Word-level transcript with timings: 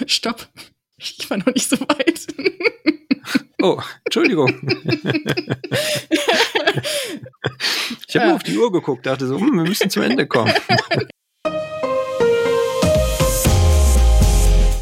stopp. 0.06 0.48
Ich 0.98 1.28
war 1.30 1.38
noch 1.38 1.46
nicht 1.46 1.68
so 1.68 1.78
weit. 1.80 2.26
Oh, 3.62 3.78
Entschuldigung. 4.06 4.48
ich 8.08 8.16
habe 8.16 8.24
ja. 8.24 8.26
nur 8.28 8.36
auf 8.36 8.42
die 8.42 8.56
Uhr 8.56 8.72
geguckt, 8.72 9.04
dachte 9.04 9.26
so, 9.26 9.38
hm, 9.38 9.52
wir 9.52 9.64
müssen 9.64 9.90
zum 9.90 10.02
Ende 10.02 10.26
kommen. 10.26 10.50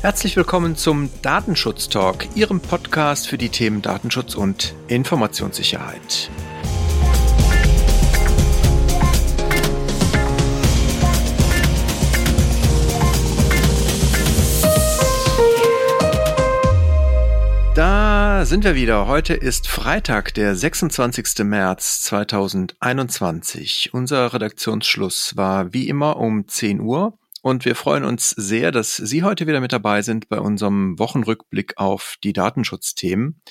Herzlich 0.01 0.37
willkommen 0.37 0.77
zum 0.77 1.11
Datenschutz 1.23 1.89
Talk, 1.89 2.37
Ihrem 2.37 2.61
Podcast 2.61 3.27
für 3.27 3.37
die 3.37 3.49
Themen 3.49 3.83
Datenschutz 3.83 4.37
und 4.37 4.77
Informationssicherheit. 4.87 6.31
Da 18.39 18.45
sind 18.45 18.63
wir 18.63 18.77
wieder. 18.77 19.09
Heute 19.09 19.35
ist 19.35 19.67
Freitag, 19.67 20.33
der 20.35 20.55
26. 20.55 21.39
März 21.45 22.03
2021. 22.03 23.91
Unser 23.93 24.33
Redaktionsschluss 24.33 25.37
war 25.37 25.73
wie 25.73 25.89
immer 25.89 26.19
um 26.19 26.47
10 26.47 26.79
Uhr 26.81 27.19
und 27.43 27.65
wir 27.65 27.75
freuen 27.75 28.05
uns 28.05 28.31
sehr, 28.31 28.71
dass 28.71 28.95
Sie 28.95 29.25
heute 29.25 29.49
wieder 29.49 29.61
mit 29.61 29.73
dabei 29.73 30.03
sind 30.03 30.29
bei 30.29 30.39
unserem 30.39 31.01
Wochenrückblick 31.01 31.79
auf 31.79 32.15
die 32.23 32.33
Datenschutzthemen. 32.33 33.43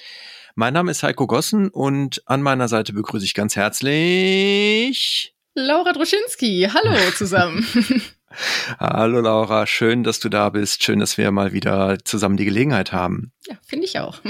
Mein 0.55 0.73
Name 0.73 0.91
ist 0.91 1.03
Heiko 1.03 1.27
Gossen 1.27 1.67
und 1.67 2.21
an 2.25 2.41
meiner 2.41 2.69
Seite 2.69 2.93
begrüße 2.93 3.25
ich 3.25 3.33
ganz 3.33 3.57
herzlich 3.57 5.35
Laura 5.53 5.91
Droschinski. 5.91 6.69
Hallo 6.73 6.95
zusammen. 7.13 7.67
Hallo 8.79 9.19
Laura, 9.19 9.67
schön, 9.67 10.05
dass 10.05 10.21
du 10.21 10.29
da 10.29 10.49
bist. 10.49 10.81
Schön, 10.81 10.99
dass 10.99 11.17
wir 11.17 11.29
mal 11.31 11.51
wieder 11.51 11.97
zusammen 12.05 12.37
die 12.37 12.45
Gelegenheit 12.45 12.93
haben. 12.93 13.33
Ja, 13.47 13.57
finde 13.67 13.83
ich 13.83 13.99
auch. 13.99 14.21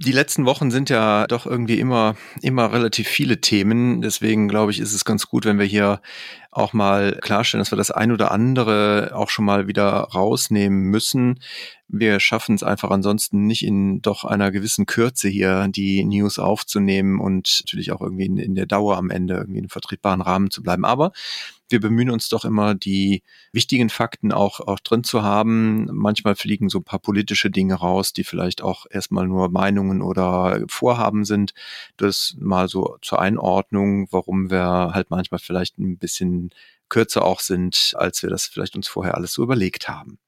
Die 0.00 0.12
letzten 0.12 0.46
Wochen 0.46 0.70
sind 0.70 0.90
ja 0.90 1.26
doch 1.26 1.44
irgendwie 1.44 1.80
immer, 1.80 2.14
immer 2.40 2.72
relativ 2.72 3.08
viele 3.08 3.40
Themen. 3.40 4.00
Deswegen 4.00 4.46
glaube 4.46 4.70
ich, 4.70 4.78
ist 4.78 4.94
es 4.94 5.04
ganz 5.04 5.26
gut, 5.26 5.44
wenn 5.44 5.58
wir 5.58 5.66
hier 5.66 6.00
auch 6.52 6.72
mal 6.72 7.18
klarstellen, 7.20 7.60
dass 7.60 7.72
wir 7.72 7.78
das 7.78 7.90
ein 7.90 8.12
oder 8.12 8.30
andere 8.30 9.10
auch 9.14 9.28
schon 9.28 9.44
mal 9.44 9.66
wieder 9.66 9.88
rausnehmen 9.88 10.84
müssen. 10.84 11.40
Wir 11.88 12.20
schaffen 12.20 12.54
es 12.54 12.62
einfach 12.62 12.90
ansonsten 12.90 13.46
nicht 13.46 13.64
in 13.64 14.00
doch 14.00 14.24
einer 14.24 14.52
gewissen 14.52 14.86
Kürze 14.86 15.28
hier 15.28 15.66
die 15.68 16.04
News 16.04 16.38
aufzunehmen 16.38 17.18
und 17.18 17.62
natürlich 17.64 17.90
auch 17.90 18.00
irgendwie 18.00 18.26
in, 18.26 18.36
in 18.36 18.54
der 18.54 18.66
Dauer 18.66 18.98
am 18.98 19.10
Ende 19.10 19.34
irgendwie 19.34 19.58
in 19.58 19.64
einem 19.64 19.70
vertretbaren 19.70 20.20
Rahmen 20.20 20.52
zu 20.52 20.62
bleiben. 20.62 20.84
Aber 20.84 21.10
wir 21.70 21.80
bemühen 21.80 22.10
uns 22.10 22.28
doch 22.28 22.44
immer, 22.44 22.74
die 22.74 23.22
wichtigen 23.52 23.90
Fakten 23.90 24.32
auch, 24.32 24.60
auch 24.60 24.80
drin 24.80 25.04
zu 25.04 25.22
haben. 25.22 25.88
Manchmal 25.92 26.34
fliegen 26.36 26.68
so 26.68 26.78
ein 26.78 26.84
paar 26.84 26.98
politische 26.98 27.50
Dinge 27.50 27.74
raus, 27.74 28.12
die 28.12 28.24
vielleicht 28.24 28.62
auch 28.62 28.86
erstmal 28.90 29.26
nur 29.26 29.48
Meinungen 29.50 30.02
oder 30.02 30.64
Vorhaben 30.68 31.24
sind. 31.24 31.54
Das 31.96 32.36
mal 32.38 32.68
so 32.68 32.96
zur 33.02 33.20
Einordnung, 33.20 34.08
warum 34.10 34.50
wir 34.50 34.92
halt 34.94 35.10
manchmal 35.10 35.38
vielleicht 35.38 35.78
ein 35.78 35.98
bisschen 35.98 36.50
kürzer 36.88 37.24
auch 37.24 37.40
sind, 37.40 37.94
als 37.96 38.22
wir 38.22 38.30
das 38.30 38.46
vielleicht 38.46 38.76
uns 38.76 38.88
vorher 38.88 39.14
alles 39.14 39.32
so 39.32 39.42
überlegt 39.42 39.88
haben. 39.88 40.18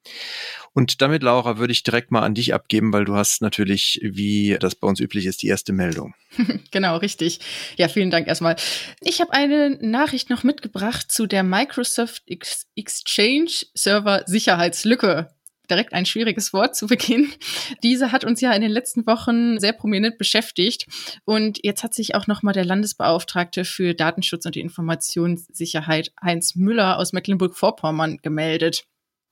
Und 0.72 1.03
damit, 1.03 1.22
Laura, 1.22 1.58
würde 1.58 1.72
ich 1.72 1.83
direkt 1.83 2.11
mal 2.11 2.22
an 2.22 2.34
dich 2.34 2.55
abgeben, 2.55 2.92
weil 2.92 3.05
du 3.05 3.16
hast 3.16 3.42
natürlich, 3.42 4.00
wie 4.03 4.56
das 4.61 4.75
bei 4.75 4.86
uns 4.86 5.00
üblich 5.00 5.27
ist, 5.27 5.42
die 5.42 5.48
erste 5.48 5.72
Meldung. 5.72 6.14
genau, 6.70 6.97
richtig. 6.97 7.41
Ja, 7.77 7.88
vielen 7.88 8.11
Dank 8.11 8.28
erstmal. 8.28 8.56
Ich 9.00 9.20
habe 9.20 9.33
eine 9.33 9.78
Nachricht 9.81 10.31
noch 10.31 10.44
mitgebracht 10.44 11.11
zu 11.11 11.27
der 11.27 11.42
Microsoft 11.42 12.22
Exchange 12.27 13.50
Server 13.75 14.22
Sicherheitslücke 14.27 15.31
direkt 15.70 15.92
ein 15.92 16.06
schwieriges 16.06 16.52
Wort 16.52 16.76
zu 16.76 16.86
Beginn. 16.86 17.30
Diese 17.82 18.12
hat 18.12 18.24
uns 18.24 18.40
ja 18.40 18.52
in 18.52 18.62
den 18.62 18.70
letzten 18.70 19.06
Wochen 19.06 19.58
sehr 19.58 19.72
prominent 19.72 20.18
beschäftigt 20.18 20.86
und 21.24 21.60
jetzt 21.62 21.82
hat 21.82 21.94
sich 21.94 22.14
auch 22.14 22.26
noch 22.26 22.42
mal 22.42 22.52
der 22.52 22.64
Landesbeauftragte 22.64 23.64
für 23.64 23.94
Datenschutz 23.94 24.44
und 24.47 24.54
die 24.54 24.60
Informationssicherheit 24.60 26.12
Heinz 26.22 26.56
Müller 26.56 26.98
aus 26.98 27.12
Mecklenburg-Vorpommern 27.12 28.19
gemeldet. 28.22 28.84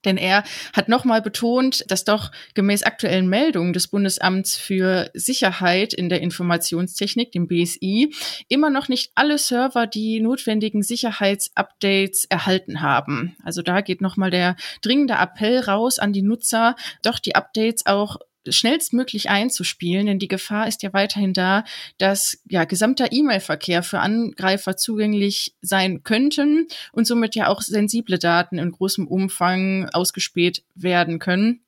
Denn 0.05 0.17
er 0.17 0.43
hat 0.73 0.87
nochmal 0.87 1.21
betont, 1.21 1.83
dass 1.91 2.05
doch 2.05 2.31
gemäß 2.53 2.83
aktuellen 2.83 3.27
Meldungen 3.27 3.73
des 3.73 3.87
Bundesamts 3.87 4.55
für 4.55 5.09
Sicherheit 5.13 5.93
in 5.93 6.09
der 6.09 6.21
Informationstechnik, 6.21 7.31
dem 7.31 7.47
BSI, 7.47 8.13
immer 8.47 8.69
noch 8.69 8.87
nicht 8.87 9.11
alle 9.15 9.37
Server 9.37 9.87
die 9.87 10.21
notwendigen 10.21 10.83
Sicherheitsupdates 10.83 12.25
erhalten 12.25 12.81
haben. 12.81 13.35
Also 13.43 13.61
da 13.61 13.81
geht 13.81 14.01
nochmal 14.01 14.31
der 14.31 14.55
dringende 14.81 15.15
Appell 15.15 15.59
raus 15.59 15.99
an 15.99 16.13
die 16.13 16.21
Nutzer, 16.21 16.75
doch 17.03 17.19
die 17.19 17.35
Updates 17.35 17.85
auch 17.85 18.17
schnellstmöglich 18.47 19.29
einzuspielen, 19.29 20.05
denn 20.05 20.19
die 20.19 20.27
Gefahr 20.27 20.67
ist 20.67 20.83
ja 20.83 20.93
weiterhin 20.93 21.33
da, 21.33 21.63
dass 21.97 22.41
ja 22.49 22.65
gesamter 22.65 23.11
E-Mail-Verkehr 23.11 23.83
für 23.83 23.99
Angreifer 23.99 24.77
zugänglich 24.77 25.55
sein 25.61 26.03
könnten 26.03 26.67
und 26.91 27.05
somit 27.05 27.35
ja 27.35 27.47
auch 27.47 27.61
sensible 27.61 28.17
Daten 28.17 28.57
in 28.57 28.71
großem 28.71 29.07
Umfang 29.07 29.89
ausgespäht 29.89 30.63
werden 30.75 31.19
können. 31.19 31.61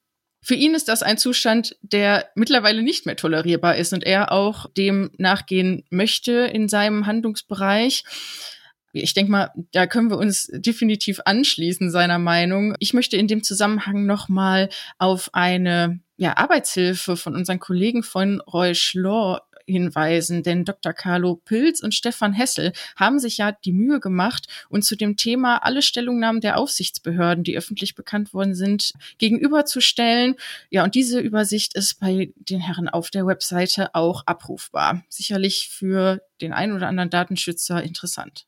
Für 0.43 0.55
ihn 0.55 0.73
ist 0.73 0.87
das 0.87 1.03
ein 1.03 1.19
Zustand, 1.19 1.75
der 1.83 2.29
mittlerweile 2.33 2.81
nicht 2.81 3.05
mehr 3.05 3.15
tolerierbar 3.15 3.75
ist 3.75 3.93
und 3.93 4.03
er 4.03 4.31
auch 4.31 4.65
dem 4.73 5.11
nachgehen 5.17 5.83
möchte 5.91 6.31
in 6.31 6.67
seinem 6.67 7.05
Handlungsbereich. 7.05 8.03
Ich 8.93 9.13
denke 9.13 9.31
mal, 9.31 9.51
da 9.71 9.87
können 9.87 10.09
wir 10.09 10.17
uns 10.17 10.49
definitiv 10.51 11.21
anschließen 11.25 11.91
seiner 11.91 12.19
Meinung. 12.19 12.75
Ich 12.79 12.93
möchte 12.93 13.17
in 13.17 13.27
dem 13.27 13.43
Zusammenhang 13.43 14.05
nochmal 14.05 14.69
auf 14.97 15.29
eine 15.33 15.99
ja, 16.17 16.37
Arbeitshilfe 16.37 17.17
von 17.17 17.35
unseren 17.35 17.59
Kollegen 17.59 18.03
von 18.03 18.41
Roy 18.41 18.75
Schlor 18.75 19.47
hinweisen, 19.65 20.43
denn 20.43 20.65
Dr. 20.65 20.93
Carlo 20.93 21.35
Pilz 21.35 21.81
und 21.81 21.93
Stefan 21.93 22.33
Hessel 22.33 22.73
haben 22.95 23.19
sich 23.19 23.37
ja 23.37 23.51
die 23.51 23.71
Mühe 23.71 23.99
gemacht 23.99 24.47
und 24.69 24.83
zu 24.83 24.95
dem 24.95 25.17
Thema 25.17 25.57
alle 25.57 25.81
Stellungnahmen 25.81 26.41
der 26.41 26.57
Aufsichtsbehörden, 26.57 27.43
die 27.43 27.57
öffentlich 27.57 27.95
bekannt 27.95 28.33
worden 28.33 28.53
sind, 28.53 28.93
gegenüberzustellen. 29.17 30.35
Ja, 30.69 30.83
und 30.83 30.95
diese 30.95 31.19
Übersicht 31.19 31.75
ist 31.75 31.99
bei 31.99 32.33
den 32.35 32.59
Herren 32.59 32.89
auf 32.89 33.09
der 33.09 33.25
Webseite 33.25 33.95
auch 33.95 34.23
abrufbar. 34.25 35.03
Sicherlich 35.09 35.69
für 35.69 36.21
den 36.41 36.53
einen 36.53 36.73
oder 36.73 36.87
anderen 36.87 37.09
Datenschützer 37.09 37.81
interessant. 37.81 38.45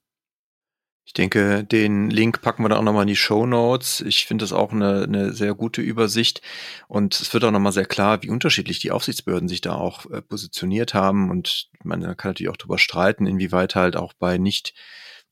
Ich 1.05 1.13
denke, 1.13 1.63
den 1.65 2.09
Link 2.09 2.41
packen 2.41 2.63
wir 2.63 2.69
dann 2.69 2.79
auch 2.79 2.83
nochmal 2.83 3.03
in 3.03 3.09
die 3.09 3.15
Show 3.15 3.45
Notes. 3.45 4.01
Ich 4.01 4.25
finde 4.25 4.43
das 4.43 4.53
auch 4.53 4.71
eine, 4.71 5.03
eine 5.03 5.33
sehr 5.33 5.53
gute 5.53 5.81
Übersicht. 5.81 6.41
Und 6.87 7.19
es 7.19 7.33
wird 7.33 7.43
auch 7.43 7.51
nochmal 7.51 7.73
sehr 7.73 7.85
klar, 7.85 8.23
wie 8.23 8.29
unterschiedlich 8.29 8.79
die 8.79 8.91
Aufsichtsbehörden 8.91 9.49
sich 9.49 9.61
da 9.61 9.75
auch 9.75 10.09
äh, 10.09 10.21
positioniert 10.21 10.93
haben. 10.93 11.29
Und 11.29 11.69
man 11.83 12.01
kann 12.15 12.29
natürlich 12.29 12.49
auch 12.49 12.57
darüber 12.57 12.79
streiten, 12.79 13.27
inwieweit 13.27 13.75
halt 13.75 13.97
auch 13.97 14.13
bei 14.13 14.37
nicht 14.37 14.73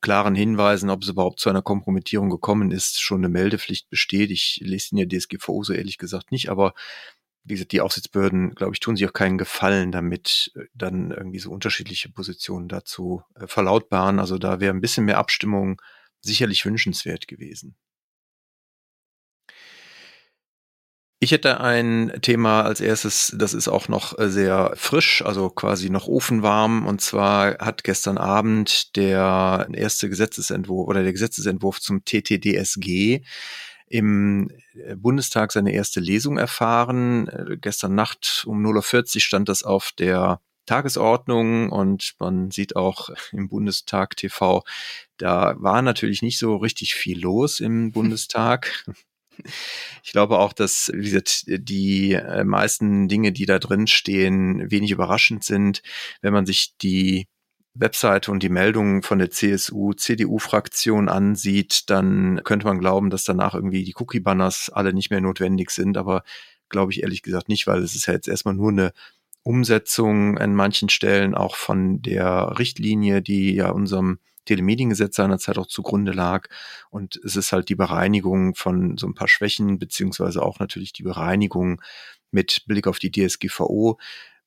klaren 0.01 0.35
Hinweisen, 0.35 0.89
ob 0.89 1.03
es 1.03 1.09
überhaupt 1.09 1.39
zu 1.39 1.49
einer 1.49 1.61
Kompromittierung 1.61 2.29
gekommen 2.29 2.71
ist, 2.71 2.99
schon 2.99 3.21
eine 3.21 3.29
Meldepflicht 3.29 3.89
besteht. 3.89 4.31
Ich 4.31 4.59
lese 4.63 4.95
in 4.95 4.97
der 4.97 5.19
DSGVO 5.19 5.63
so 5.63 5.73
ehrlich 5.73 5.97
gesagt 5.97 6.31
nicht, 6.31 6.49
aber 6.49 6.73
wie 7.43 7.53
gesagt, 7.53 7.71
die 7.71 7.81
Aufsichtsbehörden, 7.81 8.55
glaube 8.55 8.73
ich, 8.73 8.79
tun 8.79 8.95
sich 8.95 9.07
auch 9.07 9.13
keinen 9.13 9.37
Gefallen 9.37 9.91
damit, 9.91 10.51
äh, 10.55 10.65
dann 10.73 11.11
irgendwie 11.11 11.39
so 11.39 11.51
unterschiedliche 11.51 12.09
Positionen 12.09 12.67
dazu 12.67 13.23
äh, 13.35 13.47
verlautbaren. 13.47 14.19
Also 14.19 14.37
da 14.37 14.59
wäre 14.59 14.73
ein 14.73 14.81
bisschen 14.81 15.05
mehr 15.05 15.17
Abstimmung 15.17 15.81
sicherlich 16.21 16.65
wünschenswert 16.65 17.27
gewesen. 17.27 17.75
Ich 21.23 21.31
hätte 21.31 21.61
ein 21.61 22.11
Thema 22.23 22.63
als 22.63 22.81
erstes, 22.81 23.31
das 23.37 23.53
ist 23.53 23.67
auch 23.67 23.87
noch 23.87 24.17
äh, 24.17 24.27
sehr 24.27 24.73
frisch, 24.75 25.23
also 25.23 25.51
quasi 25.51 25.91
noch 25.91 26.07
ofenwarm. 26.07 26.87
Und 26.87 26.99
zwar 27.01 27.59
hat 27.59 27.83
gestern 27.83 28.17
Abend 28.17 28.95
der 28.95 29.67
erste 29.71 30.09
Gesetzesentwurf 30.09 30.87
oder 30.87 31.03
der 31.03 31.11
Gesetzesentwurf 31.11 31.79
zum 31.79 32.03
TTDSG 32.05 33.21
im 33.91 34.49
äh, 34.73 34.95
Bundestag 34.95 35.51
seine 35.51 35.73
erste 35.73 35.99
Lesung 35.99 36.37
erfahren. 36.37 37.27
Äh, 37.27 37.57
gestern 37.57 37.95
Nacht 37.95 38.43
um 38.47 38.65
0.40 38.65 39.15
Uhr 39.15 39.21
stand 39.21 39.49
das 39.49 39.63
auf 39.63 39.91
der 39.97 40.39
Tagesordnung 40.65 41.69
und 41.69 42.13
man 42.19 42.51
sieht 42.51 42.75
auch 42.75 43.09
im 43.31 43.49
Bundestag 43.49 44.15
TV, 44.15 44.63
da 45.17 45.55
war 45.57 45.81
natürlich 45.81 46.21
nicht 46.21 46.39
so 46.39 46.55
richtig 46.55 46.95
viel 46.95 47.19
los 47.19 47.59
im 47.59 47.91
Bundestag. 47.93 48.85
Ich 50.03 50.11
glaube 50.11 50.37
auch, 50.37 50.53
dass 50.53 50.91
wie 50.93 51.09
gesagt, 51.09 51.45
die 51.47 52.13
äh, 52.13 52.43
meisten 52.43 53.07
Dinge, 53.07 53.31
die 53.31 53.45
da 53.45 53.59
drin 53.59 53.87
stehen, 53.87 54.69
wenig 54.69 54.91
überraschend 54.91 55.43
sind. 55.43 55.81
Wenn 56.21 56.33
man 56.33 56.45
sich 56.45 56.75
die 56.81 57.27
Webseite 57.73 58.31
und 58.31 58.43
die 58.43 58.49
Meldungen 58.49 59.01
von 59.01 59.19
der 59.19 59.31
CSU, 59.31 59.93
CDU-Fraktion 59.93 61.07
ansieht, 61.07 61.89
dann 61.89 62.41
könnte 62.43 62.65
man 62.65 62.79
glauben, 62.79 63.09
dass 63.09 63.23
danach 63.23 63.55
irgendwie 63.55 63.83
die 63.83 63.95
Cookie-Banners 63.97 64.69
alle 64.69 64.93
nicht 64.93 65.09
mehr 65.09 65.21
notwendig 65.21 65.71
sind. 65.71 65.97
Aber 65.97 66.23
glaube 66.69 66.91
ich 66.91 67.03
ehrlich 67.03 67.21
gesagt 67.21 67.47
nicht, 67.47 67.67
weil 67.67 67.81
es 67.81 67.95
ist 67.95 68.07
ja 68.07 68.13
jetzt 68.13 68.27
erstmal 68.27 68.55
nur 68.55 68.71
eine 68.71 68.91
Umsetzung 69.43 70.37
an 70.37 70.53
manchen 70.53 70.89
Stellen 70.89 71.33
auch 71.33 71.55
von 71.55 72.01
der 72.01 72.59
Richtlinie, 72.59 73.21
die 73.21 73.55
ja 73.55 73.69
unserem 73.69 74.19
Telemediengesetz 74.45 75.15
seinerzeit 75.15 75.57
auch 75.57 75.67
zugrunde 75.67 76.11
lag. 76.11 76.47
Und 76.89 77.19
es 77.23 77.35
ist 77.35 77.51
halt 77.51 77.69
die 77.69 77.75
Bereinigung 77.75 78.55
von 78.55 78.97
so 78.97 79.07
ein 79.07 79.15
paar 79.15 79.27
Schwächen, 79.27 79.79
beziehungsweise 79.79 80.41
auch 80.43 80.59
natürlich 80.59 80.93
die 80.93 81.03
Bereinigung 81.03 81.81
mit 82.31 82.63
Blick 82.67 82.87
auf 82.87 82.99
die 82.99 83.11
DSGVO. 83.11 83.97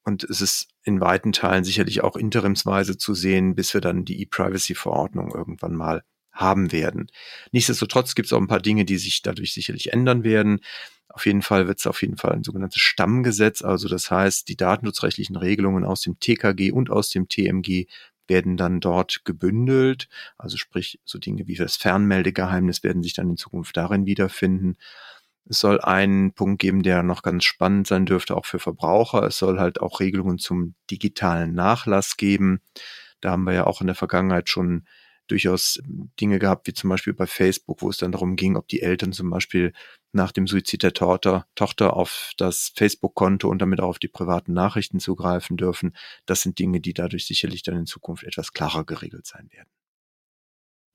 Und 0.04 0.24
es 0.24 0.40
ist 0.40 0.68
in 0.82 1.00
weiten 1.00 1.32
Teilen 1.32 1.64
sicherlich 1.64 2.02
auch 2.02 2.16
interimsweise 2.16 2.98
zu 2.98 3.14
sehen, 3.14 3.54
bis 3.54 3.72
wir 3.72 3.80
dann 3.80 4.04
die 4.04 4.20
E-Privacy-Verordnung 4.22 5.34
irgendwann 5.34 5.74
mal 5.74 6.04
haben 6.32 6.72
werden. 6.72 7.06
Nichtsdestotrotz 7.52 8.14
gibt 8.14 8.26
es 8.26 8.32
auch 8.32 8.40
ein 8.40 8.48
paar 8.48 8.60
Dinge, 8.60 8.84
die 8.84 8.98
sich 8.98 9.22
dadurch 9.22 9.54
sicherlich 9.54 9.92
ändern 9.92 10.24
werden. 10.24 10.60
Auf 11.08 11.26
jeden 11.26 11.42
Fall 11.42 11.68
wird 11.68 11.78
es 11.78 11.86
auf 11.86 12.02
jeden 12.02 12.16
Fall 12.16 12.32
ein 12.32 12.42
sogenanntes 12.42 12.80
Stammgesetz, 12.80 13.62
also 13.62 13.88
das 13.88 14.10
heißt, 14.10 14.48
die 14.48 14.56
datenschutzrechtlichen 14.56 15.36
Regelungen 15.36 15.84
aus 15.84 16.00
dem 16.00 16.18
TKG 16.18 16.72
und 16.72 16.90
aus 16.90 17.08
dem 17.08 17.28
TMG 17.28 17.86
werden 18.26 18.56
dann 18.56 18.80
dort 18.80 19.24
gebündelt. 19.24 20.08
Also 20.38 20.56
sprich, 20.56 20.98
so 21.04 21.18
Dinge 21.18 21.46
wie 21.46 21.54
das 21.54 21.76
Fernmeldegeheimnis 21.76 22.82
werden 22.82 23.02
sich 23.02 23.12
dann 23.14 23.30
in 23.30 23.36
Zukunft 23.36 23.76
darin 23.76 24.06
wiederfinden. 24.06 24.76
Es 25.48 25.60
soll 25.60 25.80
einen 25.80 26.32
Punkt 26.32 26.60
geben, 26.60 26.82
der 26.82 27.02
noch 27.02 27.22
ganz 27.22 27.44
spannend 27.44 27.86
sein 27.86 28.06
dürfte, 28.06 28.36
auch 28.36 28.46
für 28.46 28.58
Verbraucher. 28.58 29.22
Es 29.24 29.38
soll 29.38 29.58
halt 29.58 29.80
auch 29.80 30.00
Regelungen 30.00 30.38
zum 30.38 30.74
digitalen 30.90 31.54
Nachlass 31.54 32.16
geben. 32.16 32.60
Da 33.20 33.32
haben 33.32 33.44
wir 33.44 33.52
ja 33.52 33.66
auch 33.66 33.80
in 33.80 33.86
der 33.86 33.96
Vergangenheit 33.96 34.48
schon 34.48 34.86
durchaus 35.26 35.80
Dinge 36.20 36.38
gehabt, 36.38 36.66
wie 36.66 36.74
zum 36.74 36.90
Beispiel 36.90 37.14
bei 37.14 37.26
Facebook, 37.26 37.82
wo 37.82 37.90
es 37.90 37.96
dann 37.96 38.12
darum 38.12 38.36
ging, 38.36 38.56
ob 38.56 38.68
die 38.68 38.82
Eltern 38.82 39.12
zum 39.12 39.30
Beispiel 39.30 39.72
nach 40.12 40.32
dem 40.32 40.46
Suizid 40.46 40.82
der 40.82 40.92
Tochter, 40.92 41.46
Tochter 41.54 41.94
auf 41.94 42.32
das 42.36 42.72
Facebook-Konto 42.76 43.48
und 43.48 43.60
damit 43.60 43.80
auch 43.80 43.88
auf 43.88 43.98
die 43.98 44.08
privaten 44.08 44.52
Nachrichten 44.52 45.00
zugreifen 45.00 45.56
dürfen. 45.56 45.96
Das 46.26 46.42
sind 46.42 46.58
Dinge, 46.58 46.80
die 46.80 46.94
dadurch 46.94 47.26
sicherlich 47.26 47.62
dann 47.62 47.76
in 47.76 47.86
Zukunft 47.86 48.24
etwas 48.24 48.52
klarer 48.52 48.84
geregelt 48.84 49.26
sein 49.26 49.48
werden. 49.50 49.68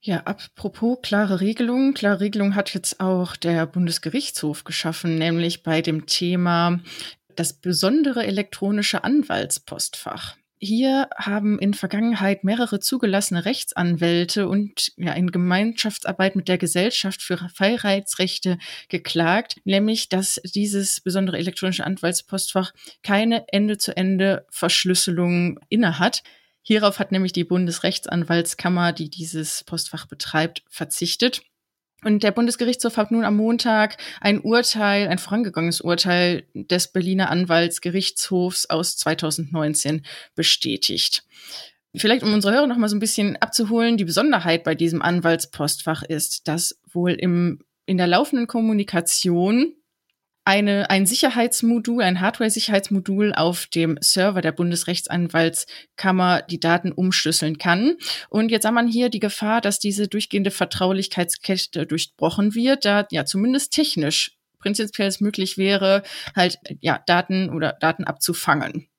Ja, 0.02 0.22
apropos 0.24 0.98
klare 1.02 1.40
Regelungen. 1.40 1.92
Klare 1.92 2.20
Regelungen 2.20 2.54
hat 2.54 2.72
jetzt 2.72 3.00
auch 3.00 3.36
der 3.36 3.66
Bundesgerichtshof 3.66 4.64
geschaffen, 4.64 5.16
nämlich 5.16 5.62
bei 5.62 5.82
dem 5.82 6.06
Thema 6.06 6.80
das 7.36 7.52
besondere 7.52 8.26
elektronische 8.26 9.04
Anwaltspostfach. 9.04 10.36
Hier 10.62 11.08
haben 11.16 11.58
in 11.58 11.72
Vergangenheit 11.72 12.44
mehrere 12.44 12.80
zugelassene 12.80 13.46
Rechtsanwälte 13.46 14.46
und 14.46 14.92
ja, 14.96 15.12
in 15.12 15.30
Gemeinschaftsarbeit 15.30 16.36
mit 16.36 16.48
der 16.48 16.58
Gesellschaft 16.58 17.22
für 17.22 17.38
Freiheitsrechte 17.54 18.58
geklagt, 18.88 19.56
nämlich 19.64 20.10
dass 20.10 20.40
dieses 20.44 21.00
besondere 21.00 21.38
elektronische 21.38 21.84
Anwaltspostfach 21.84 22.72
keine 23.02 23.44
Ende-zu-Ende 23.48 24.46
Verschlüsselung 24.50 25.58
innehat. 25.70 26.22
Hierauf 26.62 26.98
hat 26.98 27.12
nämlich 27.12 27.32
die 27.32 27.44
Bundesrechtsanwaltskammer, 27.44 28.92
die 28.92 29.08
dieses 29.10 29.64
Postfach 29.64 30.06
betreibt, 30.06 30.62
verzichtet. 30.68 31.42
Und 32.02 32.22
der 32.22 32.30
Bundesgerichtshof 32.30 32.96
hat 32.96 33.10
nun 33.10 33.24
am 33.24 33.36
Montag 33.36 33.98
ein 34.20 34.40
Urteil, 34.40 35.08
ein 35.08 35.18
vorangegangenes 35.18 35.80
Urteil 35.80 36.46
des 36.54 36.92
Berliner 36.92 37.30
Anwaltsgerichtshofs 37.30 38.66
aus 38.66 38.96
2019 38.96 40.04
bestätigt. 40.34 41.24
Vielleicht, 41.94 42.22
um 42.22 42.32
unsere 42.32 42.54
Hörer 42.54 42.66
noch 42.66 42.76
mal 42.76 42.88
so 42.88 42.96
ein 42.96 43.00
bisschen 43.00 43.36
abzuholen, 43.36 43.96
die 43.96 44.04
Besonderheit 44.04 44.64
bei 44.64 44.74
diesem 44.74 45.02
Anwaltspostfach 45.02 46.02
ist, 46.02 46.46
dass 46.46 46.80
wohl 46.92 47.12
im, 47.12 47.60
in 47.84 47.98
der 47.98 48.06
laufenden 48.06 48.46
Kommunikation 48.46 49.74
eine, 50.44 50.90
ein 50.90 51.06
Sicherheitsmodul, 51.06 52.02
ein 52.02 52.20
Hardware-Sicherheitsmodul 52.20 53.34
auf 53.34 53.66
dem 53.66 53.98
Server 54.00 54.40
der 54.40 54.52
Bundesrechtsanwaltskammer 54.52 56.42
die 56.42 56.60
Daten 56.60 56.92
umschlüsseln 56.92 57.58
kann. 57.58 57.96
Und 58.28 58.50
jetzt 58.50 58.64
sah 58.64 58.72
man 58.72 58.88
hier 58.88 59.08
die 59.10 59.20
Gefahr, 59.20 59.60
dass 59.60 59.78
diese 59.78 60.08
durchgehende 60.08 60.50
Vertraulichkeitskette 60.50 61.86
durchbrochen 61.86 62.54
wird, 62.54 62.84
da 62.84 63.06
ja 63.10 63.24
zumindest 63.24 63.72
technisch 63.72 64.36
prinzipiell 64.58 65.08
es 65.08 65.20
möglich 65.20 65.56
wäre, 65.56 66.02
halt 66.36 66.58
ja 66.80 67.00
Daten 67.06 67.50
oder 67.50 67.76
Daten 67.80 68.04
abzufangen. 68.04 68.89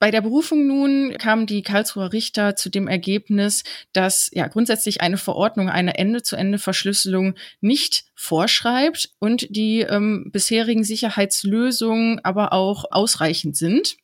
Bei 0.00 0.10
der 0.10 0.22
Berufung 0.22 0.66
nun 0.66 1.14
kamen 1.18 1.44
die 1.44 1.60
Karlsruher 1.60 2.14
Richter 2.14 2.56
zu 2.56 2.70
dem 2.70 2.88
Ergebnis, 2.88 3.64
dass 3.92 4.30
ja 4.32 4.48
grundsätzlich 4.48 5.02
eine 5.02 5.18
Verordnung 5.18 5.68
eine 5.68 5.98
Ende-zu-Ende-Verschlüsselung 5.98 7.34
nicht 7.60 8.04
vorschreibt 8.14 9.10
und 9.18 9.54
die 9.54 9.80
ähm, 9.80 10.30
bisherigen 10.32 10.84
Sicherheitslösungen 10.84 12.18
aber 12.24 12.54
auch 12.54 12.86
ausreichend 12.90 13.58
sind. 13.58 13.98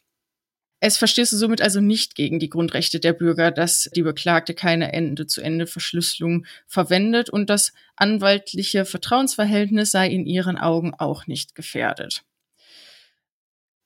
Es 0.81 0.99
verstöße 0.99 1.39
somit 1.39 1.63
also 1.63 1.81
nicht 1.81 2.15
gegen 2.15 2.41
die 2.41 2.51
Grundrechte 2.51 3.01
der 3.01 3.15
Bürger, 3.15 3.51
dass 3.51 3.89
die 3.97 4.03
Beklagte 4.03 4.53
keine 4.53 4.93
Ende-zu-Ende-Verschlüsselung 4.93 6.45
verwendet 6.67 7.31
und 7.31 7.49
das 7.49 7.73
anwaltliche 7.97 8.85
Vertrauensverhältnis 8.85 9.93
sei 9.93 10.11
in 10.11 10.27
ihren 10.27 10.59
Augen 10.59 10.93
auch 10.93 11.27
nicht 11.27 11.55
gefährdet 11.55 12.23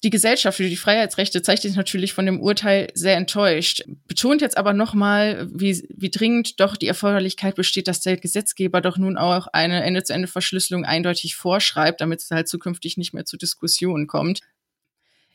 die 0.02 0.11
Gesellschaft 0.11 0.56
für 0.56 0.69
die 0.69 0.76
Freiheitsrechte 0.76 1.43
zeigt 1.43 1.62
sich 1.62 1.76
natürlich 1.76 2.14
von 2.14 2.25
dem 2.25 2.41
Urteil 2.41 2.88
sehr 2.94 3.17
enttäuscht, 3.17 3.85
betont 4.06 4.41
jetzt 4.41 4.56
aber 4.56 4.73
nochmal, 4.73 5.49
wie, 5.52 5.87
wie 5.94 6.11
dringend 6.11 6.58
doch 6.58 6.76
die 6.76 6.87
Erforderlichkeit 6.87 7.55
besteht, 7.55 7.87
dass 7.87 8.00
der 8.00 8.17
Gesetzgeber 8.17 8.81
doch 8.81 8.97
nun 8.97 9.19
auch 9.19 9.47
eine 9.49 9.82
Ende-zu-Ende-Verschlüsselung 9.85 10.85
eindeutig 10.85 11.37
vorschreibt, 11.37 12.00
damit 12.00 12.20
es 12.20 12.31
halt 12.31 12.49
zukünftig 12.49 12.97
nicht 12.97 13.12
mehr 13.12 13.26
zu 13.26 13.37
Diskussionen 13.37 14.06
kommt 14.06 14.41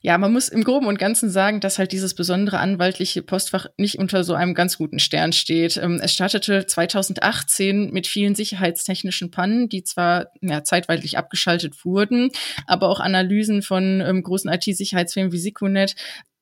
ja, 0.06 0.20
man 0.20 0.32
muss 0.32 0.50
im 0.50 0.64
Groben 0.64 0.86
und 0.86 1.00
Ganzen 1.00 1.32
sagen, 1.32 1.62
dass 1.62 1.80
halt 1.80 1.92
dieses 1.92 2.14
besondere 2.14 2.60
anwaltliche 2.60 3.24
Postfach 3.24 3.66
nicht 3.76 3.98
unter 3.98 4.24
so 4.24 4.36
einem 4.36 4.54
ganz 4.54 4.78
guten 4.78 5.00
Stern 5.00 5.34
steht. 5.34 5.78
Ähm, 5.78 6.00
es 6.00 6.14
startete 6.14 6.68
2018 6.68 7.90
mit 7.90 8.06
vielen 8.06 8.36
sicherheitstechnischen 8.36 9.32
Pannen, 9.32 9.68
die 9.68 9.84
zwar 9.84 10.28
ja, 10.42 10.64
zeitweilig 10.64 11.18
abgeschaltet 11.18 11.84
wurden, 11.86 12.30
aber 12.68 12.90
auch 12.90 13.00
Analysen 13.00 13.64
von 13.64 14.00
ähm, 14.00 14.22
großen 14.22 14.52
IT-Sicherheitsfirmen 14.52 15.32
wie 15.32 15.40
Siconet 15.40 15.96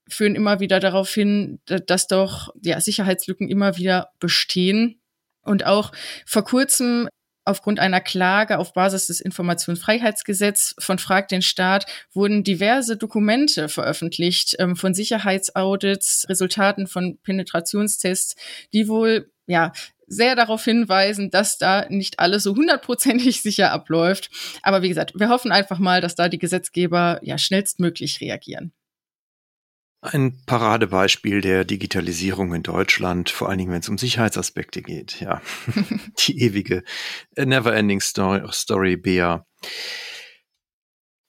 führen 0.10 0.36
immer 0.36 0.60
wieder 0.60 0.82
darauf 0.82 1.14
hin, 1.14 1.62
dass 1.66 2.08
doch 2.08 2.54
ja, 2.62 2.82
Sicherheitslücken 2.82 3.48
immer 3.48 3.78
wieder 3.78 4.10
bestehen. 4.20 5.00
Und 5.42 5.66
auch 5.66 5.94
vor 6.26 6.44
kurzem 6.44 7.08
Aufgrund 7.46 7.80
einer 7.80 8.00
Klage 8.00 8.58
auf 8.58 8.74
Basis 8.74 9.08
des 9.08 9.20
Informationsfreiheitsgesetzes 9.20 10.76
von 10.80 10.98
Frag 10.98 11.28
den 11.28 11.42
Staat 11.42 11.86
wurden 12.14 12.44
diverse 12.44 12.96
Dokumente 12.96 13.68
veröffentlicht 13.68 14.56
ähm, 14.60 14.76
von 14.76 14.94
Sicherheitsaudits, 14.94 16.26
Resultaten 16.30 16.88
von 16.88 17.18
Penetrationstests, 17.22 18.36
die 18.74 18.88
wohl 18.88 19.30
ja 19.46 19.74
sehr 20.08 20.36
darauf 20.36 20.64
hinweisen, 20.64 21.32
dass 21.32 21.58
da 21.58 21.86
nicht 21.90 22.20
alles 22.20 22.44
so 22.44 22.56
hundertprozentig 22.56 23.42
sicher 23.42 23.72
abläuft. 23.72 24.30
Aber 24.62 24.82
wie 24.82 24.90
gesagt, 24.90 25.14
wir 25.20 25.30
hoffen 25.30 25.52
einfach 25.52 25.80
mal, 25.80 26.02
dass 26.02 26.16
da 26.16 26.30
die 26.30 26.40
Gesetzgeber 26.40 27.20
ja 27.24 27.38
schnellstmöglich 27.38 28.22
reagieren. 28.22 28.72
Ein 30.04 30.38
Paradebeispiel 30.46 31.40
der 31.40 31.64
Digitalisierung 31.64 32.54
in 32.54 32.62
Deutschland, 32.62 33.30
vor 33.30 33.48
allen 33.48 33.58
Dingen, 33.58 33.72
wenn 33.72 33.80
es 33.80 33.88
um 33.88 33.98
Sicherheitsaspekte 33.98 34.82
geht. 34.82 35.22
Ja, 35.22 35.42
die 36.28 36.42
ewige 36.42 36.84
Neverending 37.38 38.02
Story, 38.02 38.42
Story 38.52 38.98
Bea. 38.98 39.46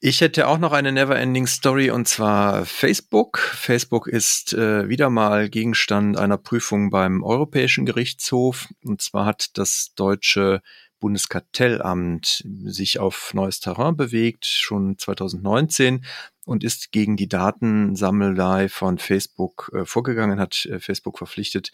Ich 0.00 0.21
hätte 0.21 0.49
auch 0.49 0.59
noch 0.59 0.73
eine 0.73 0.90
Neverending 0.90 1.47
Story 1.47 1.93
und 1.93 2.09
zwar 2.09 2.66
Facebook. 2.66 3.38
Facebook 3.38 4.09
ist 4.09 4.52
äh, 4.54 4.88
wieder 4.88 5.09
mal 5.09 5.49
Gegenstand 5.49 6.19
einer 6.19 6.37
Prüfung 6.37 6.90
beim 6.90 7.23
Europäischen 7.23 7.87
Gerichtshof. 7.87 8.66
Und 8.83 9.00
zwar 9.02 9.25
hat 9.25 9.57
das 9.57 9.93
deutsche 9.95 10.62
Bundeskartellamt 11.05 12.47
sich 12.65 12.99
auf 12.99 13.35
neues 13.35 13.61
Terrain 13.61 13.95
bewegt, 13.95 14.47
schon 14.47 14.97
2019 14.97 16.03
und 16.47 16.65
ist 16.65 16.93
gegen 16.93 17.19
die 17.19 17.29
Datensammelei 17.29 18.71
von 18.71 18.97
Facebook 18.97 19.71
äh, 19.75 19.85
vorgegangen, 19.85 20.41
hat 20.41 20.65
äh, 20.65 20.81
Facebook 20.81 21.19
verpflichtet, 21.19 21.73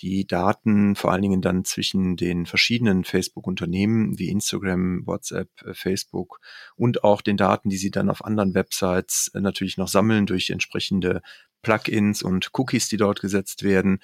die 0.00 0.28
Daten 0.28 0.94
vor 0.94 1.10
allen 1.10 1.22
Dingen 1.22 1.42
dann 1.42 1.64
zwischen 1.64 2.14
den 2.16 2.46
verschiedenen 2.46 3.02
Facebook-Unternehmen 3.02 4.16
wie 4.16 4.28
Instagram, 4.28 5.04
WhatsApp, 5.08 5.50
äh, 5.64 5.74
Facebook 5.74 6.38
und 6.76 7.02
auch 7.02 7.20
den 7.20 7.36
Daten, 7.36 7.70
die 7.70 7.78
sie 7.78 7.90
dann 7.90 8.08
auf 8.08 8.24
anderen 8.24 8.54
Websites 8.54 9.32
äh, 9.34 9.40
natürlich 9.40 9.76
noch 9.76 9.88
sammeln 9.88 10.24
durch 10.24 10.50
entsprechende 10.50 11.20
Plugins 11.62 12.22
und 12.22 12.50
Cookies, 12.52 12.88
die 12.88 12.96
dort 12.96 13.20
gesetzt 13.20 13.64
werden, 13.64 13.98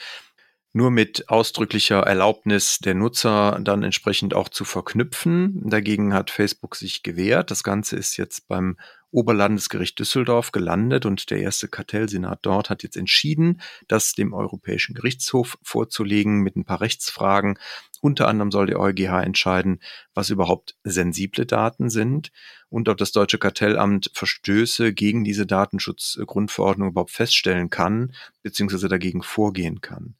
nur 0.74 0.90
mit 0.90 1.28
ausdrücklicher 1.28 2.00
Erlaubnis 2.00 2.78
der 2.80 2.94
Nutzer 2.94 3.60
dann 3.62 3.84
entsprechend 3.84 4.34
auch 4.34 4.48
zu 4.48 4.64
verknüpfen. 4.64 5.62
Dagegen 5.64 6.12
hat 6.12 6.30
Facebook 6.30 6.74
sich 6.74 7.04
gewehrt. 7.04 7.52
Das 7.52 7.62
Ganze 7.62 7.96
ist 7.96 8.16
jetzt 8.16 8.48
beim 8.48 8.76
Oberlandesgericht 9.12 9.96
Düsseldorf 9.96 10.50
gelandet 10.50 11.06
und 11.06 11.30
der 11.30 11.38
erste 11.38 11.68
Kartellsenat 11.68 12.40
dort 12.42 12.70
hat 12.70 12.82
jetzt 12.82 12.96
entschieden, 12.96 13.60
das 13.86 14.14
dem 14.14 14.34
Europäischen 14.34 14.96
Gerichtshof 14.96 15.56
vorzulegen 15.62 16.40
mit 16.40 16.56
ein 16.56 16.64
paar 16.64 16.80
Rechtsfragen. 16.80 17.56
Unter 18.00 18.26
anderem 18.26 18.50
soll 18.50 18.66
der 18.66 18.80
EuGH 18.80 19.22
entscheiden, 19.22 19.78
was 20.12 20.30
überhaupt 20.30 20.74
sensible 20.82 21.46
Daten 21.46 21.88
sind 21.88 22.32
und 22.68 22.88
ob 22.88 22.98
das 22.98 23.12
deutsche 23.12 23.38
Kartellamt 23.38 24.10
Verstöße 24.12 24.92
gegen 24.92 25.22
diese 25.22 25.46
Datenschutzgrundverordnung 25.46 26.88
überhaupt 26.88 27.12
feststellen 27.12 27.70
kann, 27.70 28.12
beziehungsweise 28.42 28.88
dagegen 28.88 29.22
vorgehen 29.22 29.80
kann. 29.80 30.16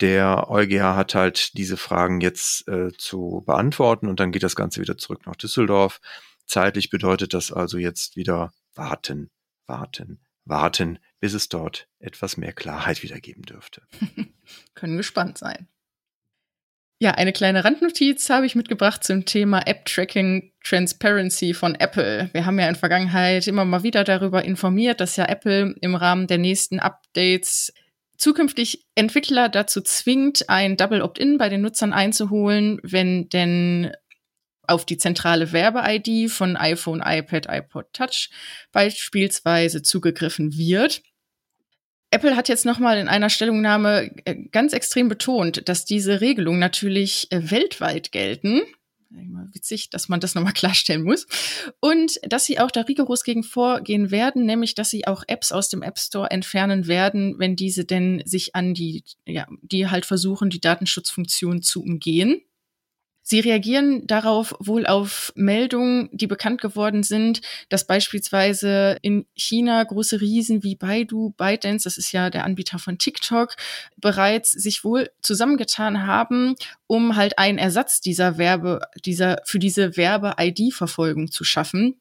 Der 0.00 0.50
EuGH 0.50 0.96
hat 0.96 1.14
halt 1.14 1.56
diese 1.56 1.76
Fragen 1.76 2.20
jetzt 2.20 2.66
äh, 2.68 2.92
zu 2.98 3.42
beantworten 3.46 4.08
und 4.08 4.18
dann 4.20 4.32
geht 4.32 4.42
das 4.42 4.56
Ganze 4.56 4.80
wieder 4.80 4.98
zurück 4.98 5.26
nach 5.26 5.36
Düsseldorf. 5.36 6.00
Zeitlich 6.46 6.90
bedeutet 6.90 7.32
das 7.32 7.52
also 7.52 7.78
jetzt 7.78 8.16
wieder 8.16 8.52
warten, 8.74 9.30
warten, 9.66 10.20
warten, 10.44 10.98
bis 11.20 11.32
es 11.32 11.48
dort 11.48 11.88
etwas 12.00 12.36
mehr 12.36 12.52
Klarheit 12.52 13.02
wieder 13.02 13.20
geben 13.20 13.42
dürfte. 13.42 13.82
Können 14.74 14.96
gespannt 14.96 15.38
sein. 15.38 15.68
Ja, 17.00 17.12
eine 17.12 17.32
kleine 17.32 17.64
Randnotiz 17.64 18.30
habe 18.30 18.46
ich 18.46 18.54
mitgebracht 18.54 19.04
zum 19.04 19.24
Thema 19.24 19.60
App 19.66 19.84
Tracking 19.84 20.52
Transparency 20.62 21.52
von 21.52 21.74
Apple. 21.74 22.30
Wir 22.32 22.46
haben 22.46 22.58
ja 22.58 22.68
in 22.68 22.76
Vergangenheit 22.76 23.46
immer 23.46 23.64
mal 23.64 23.82
wieder 23.82 24.04
darüber 24.04 24.44
informiert, 24.44 25.00
dass 25.00 25.16
ja 25.16 25.26
Apple 25.26 25.74
im 25.80 25.94
Rahmen 25.94 26.28
der 26.28 26.38
nächsten 26.38 26.80
Updates 26.80 27.72
zukünftig 28.24 28.86
Entwickler 28.94 29.50
dazu 29.50 29.82
zwingt, 29.82 30.48
ein 30.48 30.78
Double 30.78 31.02
Opt-in 31.02 31.36
bei 31.36 31.50
den 31.50 31.60
Nutzern 31.60 31.92
einzuholen, 31.92 32.80
wenn 32.82 33.28
denn 33.28 33.92
auf 34.66 34.86
die 34.86 34.96
zentrale 34.96 35.52
Werbe-ID 35.52 36.30
von 36.30 36.56
iPhone, 36.56 37.02
iPad, 37.04 37.48
iPod 37.50 37.92
Touch 37.92 38.30
beispielsweise 38.72 39.82
zugegriffen 39.82 40.56
wird. 40.56 41.02
Apple 42.10 42.34
hat 42.34 42.48
jetzt 42.48 42.64
nochmal 42.64 42.96
in 42.96 43.08
einer 43.08 43.28
Stellungnahme 43.28 44.10
äh, 44.24 44.36
ganz 44.50 44.72
extrem 44.72 45.08
betont, 45.08 45.68
dass 45.68 45.84
diese 45.84 46.22
Regelungen 46.22 46.60
natürlich 46.60 47.26
äh, 47.30 47.50
weltweit 47.50 48.10
gelten. 48.10 48.62
Witzig, 49.52 49.90
dass 49.90 50.08
man 50.08 50.20
das 50.20 50.34
nochmal 50.34 50.52
klarstellen 50.52 51.02
muss. 51.02 51.26
Und 51.80 52.18
dass 52.22 52.44
sie 52.44 52.58
auch 52.58 52.70
da 52.70 52.82
rigoros 52.82 53.24
gegen 53.24 53.42
vorgehen 53.42 54.10
werden, 54.10 54.44
nämlich 54.46 54.74
dass 54.74 54.90
sie 54.90 55.06
auch 55.06 55.24
Apps 55.26 55.52
aus 55.52 55.68
dem 55.68 55.82
App 55.82 55.98
Store 55.98 56.30
entfernen 56.30 56.86
werden, 56.86 57.38
wenn 57.38 57.56
diese 57.56 57.84
denn 57.84 58.22
sich 58.24 58.54
an 58.54 58.74
die, 58.74 59.04
ja, 59.26 59.46
die 59.62 59.88
halt 59.88 60.06
versuchen, 60.06 60.50
die 60.50 60.60
Datenschutzfunktion 60.60 61.62
zu 61.62 61.82
umgehen. 61.82 62.40
Sie 63.26 63.40
reagieren 63.40 64.06
darauf 64.06 64.54
wohl 64.60 64.86
auf 64.86 65.32
Meldungen, 65.34 66.10
die 66.12 66.26
bekannt 66.26 66.60
geworden 66.60 67.02
sind, 67.02 67.40
dass 67.70 67.86
beispielsweise 67.86 68.98
in 69.00 69.24
China 69.34 69.82
große 69.82 70.20
Riesen 70.20 70.62
wie 70.62 70.76
Baidu, 70.76 71.30
ByteDance, 71.38 71.84
das 71.84 71.96
ist 71.96 72.12
ja 72.12 72.28
der 72.28 72.44
Anbieter 72.44 72.78
von 72.78 72.98
TikTok, 72.98 73.56
bereits 73.96 74.52
sich 74.52 74.84
wohl 74.84 75.10
zusammengetan 75.22 76.06
haben, 76.06 76.54
um 76.86 77.16
halt 77.16 77.38
einen 77.38 77.56
Ersatz 77.56 78.02
dieser 78.02 78.36
Werbe, 78.36 78.80
dieser, 79.06 79.40
für 79.44 79.58
diese 79.58 79.96
Werbe-ID-Verfolgung 79.96 81.30
zu 81.30 81.44
schaffen. 81.44 81.96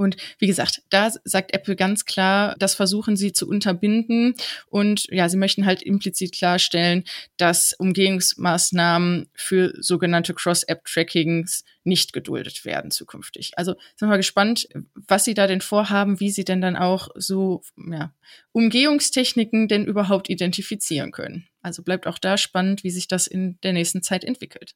Und 0.00 0.16
wie 0.38 0.46
gesagt, 0.46 0.82
da 0.88 1.12
sagt 1.24 1.52
Apple 1.52 1.76
ganz 1.76 2.06
klar, 2.06 2.56
das 2.58 2.74
versuchen 2.74 3.16
sie 3.16 3.32
zu 3.32 3.46
unterbinden. 3.46 4.34
Und 4.66 5.04
ja, 5.10 5.28
sie 5.28 5.36
möchten 5.36 5.66
halt 5.66 5.82
implizit 5.82 6.32
klarstellen, 6.32 7.04
dass 7.36 7.74
Umgehungsmaßnahmen 7.74 9.28
für 9.34 9.74
sogenannte 9.78 10.32
Cross-App-Trackings 10.32 11.64
nicht 11.84 12.14
geduldet 12.14 12.64
werden 12.64 12.90
zukünftig. 12.90 13.52
Also 13.58 13.72
sind 13.72 14.08
wir 14.08 14.08
mal 14.08 14.16
gespannt, 14.16 14.68
was 14.94 15.24
sie 15.24 15.34
da 15.34 15.46
denn 15.46 15.60
vorhaben, 15.60 16.18
wie 16.18 16.30
sie 16.30 16.44
denn 16.44 16.62
dann 16.62 16.76
auch 16.76 17.08
so 17.14 17.60
ja, 17.76 18.14
Umgehungstechniken 18.52 19.68
denn 19.68 19.84
überhaupt 19.84 20.30
identifizieren 20.30 21.10
können. 21.10 21.46
Also 21.60 21.82
bleibt 21.82 22.06
auch 22.06 22.18
da 22.18 22.38
spannend, 22.38 22.84
wie 22.84 22.90
sich 22.90 23.06
das 23.06 23.26
in 23.26 23.58
der 23.62 23.74
nächsten 23.74 24.02
Zeit 24.02 24.24
entwickelt. 24.24 24.74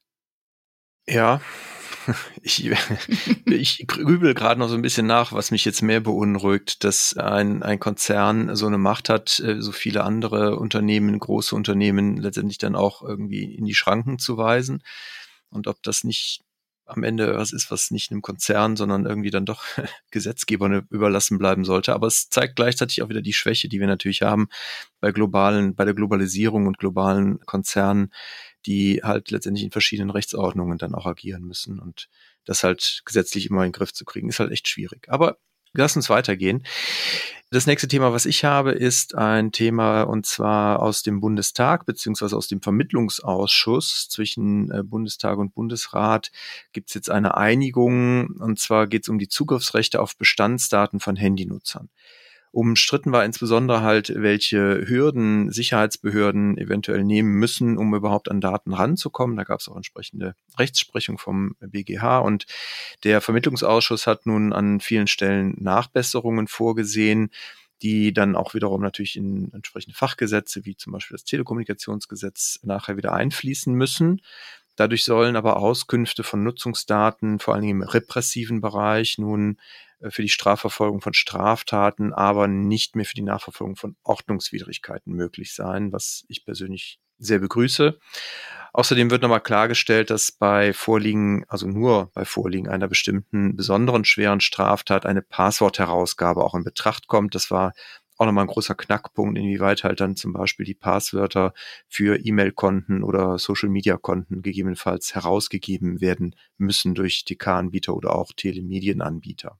Ja, 1.07 1.41
ich, 2.41 2.65
ich 3.45 3.85
grübel 3.87 4.33
gerade 4.33 4.59
noch 4.59 4.69
so 4.69 4.75
ein 4.75 4.81
bisschen 4.81 5.07
nach, 5.07 5.33
was 5.33 5.51
mich 5.51 5.65
jetzt 5.65 5.81
mehr 5.81 5.99
beunruhigt, 6.01 6.83
dass 6.83 7.15
ein, 7.15 7.63
ein 7.63 7.79
Konzern 7.79 8.55
so 8.55 8.67
eine 8.67 8.77
Macht 8.77 9.09
hat, 9.09 9.39
äh, 9.39 9.61
so 9.61 9.71
viele 9.71 10.03
andere 10.03 10.57
Unternehmen, 10.59 11.17
große 11.19 11.55
Unternehmen 11.55 12.17
letztendlich 12.17 12.57
dann 12.57 12.75
auch 12.75 13.01
irgendwie 13.01 13.55
in 13.55 13.65
die 13.65 13.75
Schranken 13.75 14.19
zu 14.19 14.37
weisen. 14.37 14.83
Und 15.49 15.67
ob 15.67 15.81
das 15.83 16.03
nicht 16.03 16.41
am 16.85 17.03
Ende 17.03 17.35
was 17.35 17.51
ist, 17.51 17.71
was 17.71 17.91
nicht 17.91 18.11
einem 18.11 18.21
Konzern, 18.21 18.75
sondern 18.75 19.05
irgendwie 19.05 19.31
dann 19.31 19.45
doch 19.45 19.63
Gesetzgebern 20.11 20.87
überlassen 20.89 21.37
bleiben 21.37 21.65
sollte. 21.65 21.93
Aber 21.93 22.07
es 22.07 22.29
zeigt 22.29 22.55
gleichzeitig 22.55 23.01
auch 23.01 23.09
wieder 23.09 23.21
die 23.21 23.33
Schwäche, 23.33 23.67
die 23.67 23.79
wir 23.79 23.87
natürlich 23.87 24.21
haben 24.21 24.47
bei 24.99 25.11
globalen, 25.11 25.75
bei 25.75 25.85
der 25.85 25.93
Globalisierung 25.93 26.67
und 26.67 26.77
globalen 26.77 27.39
Konzernen, 27.45 28.11
die 28.65 29.01
halt 29.03 29.31
letztendlich 29.31 29.65
in 29.65 29.71
verschiedenen 29.71 30.11
Rechtsordnungen 30.11 30.77
dann 30.77 30.95
auch 30.95 31.05
agieren 31.05 31.43
müssen. 31.43 31.79
Und 31.79 32.07
das 32.45 32.63
halt 32.63 33.01
gesetzlich 33.05 33.49
immer 33.49 33.63
in 33.63 33.71
den 33.71 33.77
Griff 33.77 33.93
zu 33.93 34.05
kriegen, 34.05 34.29
ist 34.29 34.39
halt 34.39 34.51
echt 34.51 34.67
schwierig. 34.67 35.07
Aber 35.09 35.37
lass 35.73 35.95
uns 35.95 36.09
weitergehen. 36.09 36.63
Das 37.55 37.67
nächste 37.67 37.87
Thema, 37.87 38.11
was 38.11 38.25
ich 38.25 38.43
habe, 38.43 38.73
ist 38.73 39.15
ein 39.15 39.53
Thema 39.53 40.01
und 40.01 40.25
zwar 40.25 40.81
aus 40.81 41.03
dem 41.03 41.21
Bundestag 41.21 41.85
beziehungsweise 41.85 42.35
aus 42.35 42.49
dem 42.49 42.61
Vermittlungsausschuss 42.61 44.09
zwischen 44.09 44.69
äh, 44.71 44.83
Bundestag 44.83 45.37
und 45.37 45.53
Bundesrat 45.53 46.33
gibt 46.73 46.89
es 46.89 46.95
jetzt 46.95 47.09
eine 47.09 47.37
Einigung 47.37 48.27
und 48.41 48.59
zwar 48.59 48.87
geht 48.87 49.03
es 49.03 49.09
um 49.09 49.19
die 49.19 49.29
Zugriffsrechte 49.29 50.01
auf 50.01 50.17
Bestandsdaten 50.17 50.99
von 50.99 51.15
Handynutzern. 51.15 51.87
Umstritten 52.55 53.11
war 53.11 53.25
insbesondere 53.25 53.81
halt, 53.81 54.13
welche 54.15 54.87
Hürden 54.87 55.51
Sicherheitsbehörden 55.51 56.57
eventuell 56.57 57.03
nehmen 57.03 57.33
müssen, 57.33 57.77
um 57.77 57.93
überhaupt 57.93 58.31
an 58.31 58.39
Daten 58.39 58.73
ranzukommen. 58.73 59.35
Da 59.35 59.43
gab 59.43 59.59
es 59.59 59.67
auch 59.67 59.75
entsprechende 59.75 60.35
Rechtsprechung 60.57 61.17
vom 61.17 61.57
BGH 61.59 62.19
und 62.19 62.45
der 63.03 63.19
Vermittlungsausschuss 63.19 64.07
hat 64.07 64.25
nun 64.25 64.53
an 64.53 64.79
vielen 64.79 65.07
Stellen 65.07 65.55
Nachbesserungen 65.59 66.47
vorgesehen 66.47 67.29
die 67.81 68.13
dann 68.13 68.37
auch 68.37 68.53
wiederum 68.53 68.81
natürlich 68.81 69.17
in 69.17 69.51
entsprechende 69.51 69.97
Fachgesetze 69.97 70.63
wie 70.63 70.77
zum 70.77 70.93
Beispiel 70.93 71.15
das 71.15 71.25
Telekommunikationsgesetz 71.25 72.61
nachher 72.63 72.95
wieder 72.95 73.11
einfließen 73.11 73.73
müssen. 73.73 74.21
Dadurch 74.77 75.03
sollen 75.03 75.35
aber 75.35 75.57
Auskünfte 75.57 76.23
von 76.23 76.41
Nutzungsdaten, 76.41 77.39
vor 77.39 77.53
allem 77.53 77.65
im 77.65 77.81
repressiven 77.81 78.61
Bereich, 78.61 79.17
nun 79.17 79.57
für 80.09 80.21
die 80.21 80.29
Strafverfolgung 80.29 81.01
von 81.01 81.13
Straftaten, 81.13 82.13
aber 82.13 82.47
nicht 82.47 82.95
mehr 82.95 83.05
für 83.05 83.15
die 83.15 83.21
Nachverfolgung 83.21 83.75
von 83.75 83.95
Ordnungswidrigkeiten 84.03 85.13
möglich 85.13 85.53
sein, 85.53 85.91
was 85.91 86.25
ich 86.27 86.45
persönlich 86.45 86.99
sehr 87.17 87.39
begrüße. 87.39 87.97
Außerdem 88.73 89.09
wird 89.09 89.21
nochmal 89.21 89.41
klargestellt, 89.41 90.09
dass 90.09 90.33
bei 90.33 90.73
Vorliegen, 90.73 91.45
also 91.47 91.65
nur 91.65 92.11
bei 92.13 92.25
Vorliegen 92.25 92.67
einer 92.67 92.89
bestimmten 92.89 93.55
besonderen 93.55 94.03
schweren 94.03 94.41
Straftat 94.41 95.05
eine 95.05 95.21
Passwortherausgabe 95.21 96.43
auch 96.43 96.55
in 96.55 96.65
Betracht 96.65 97.07
kommt. 97.07 97.35
Das 97.35 97.51
war 97.51 97.73
auch 98.17 98.25
nochmal 98.25 98.45
ein 98.45 98.49
großer 98.49 98.75
Knackpunkt, 98.75 99.37
inwieweit 99.37 99.83
halt 99.83 99.99
dann 99.99 100.15
zum 100.15 100.33
Beispiel 100.33 100.65
die 100.65 100.73
Passwörter 100.73 101.53
für 101.87 102.17
E-Mail-Konten 102.17 103.03
oder 103.03 103.37
Social-Media-Konten 103.37 104.41
gegebenenfalls 104.41 105.15
herausgegeben 105.15 106.01
werden 106.01 106.35
müssen 106.57 106.95
durch 106.95 107.25
TK-Anbieter 107.25 107.93
oder 107.93 108.15
auch 108.15 108.31
Telemedienanbieter. 108.33 109.57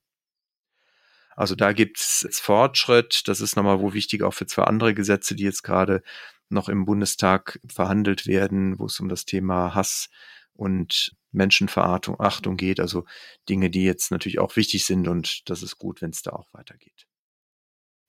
Also 1.36 1.54
da 1.54 1.72
gibt 1.72 1.98
es 1.98 2.26
Fortschritt. 2.40 3.28
Das 3.28 3.40
ist 3.40 3.56
nochmal 3.56 3.80
wo 3.80 3.92
wichtig 3.92 4.22
auch 4.22 4.34
für 4.34 4.46
zwei 4.46 4.64
andere 4.64 4.94
Gesetze, 4.94 5.36
die 5.36 5.44
jetzt 5.44 5.62
gerade 5.62 6.02
noch 6.48 6.68
im 6.68 6.84
Bundestag 6.86 7.60
verhandelt 7.68 8.26
werden, 8.26 8.78
wo 8.78 8.86
es 8.86 8.98
um 8.98 9.08
das 9.08 9.24
Thema 9.24 9.74
Hass 9.74 10.08
und 10.54 11.14
Menschenverachtung 11.32 12.56
geht. 12.56 12.80
Also 12.80 13.04
Dinge, 13.48 13.68
die 13.68 13.84
jetzt 13.84 14.10
natürlich 14.10 14.38
auch 14.38 14.56
wichtig 14.56 14.84
sind 14.84 15.06
und 15.06 15.48
das 15.50 15.62
ist 15.62 15.78
gut, 15.78 16.00
wenn 16.00 16.10
es 16.10 16.22
da 16.22 16.32
auch 16.32 16.48
weitergeht. 16.52 17.06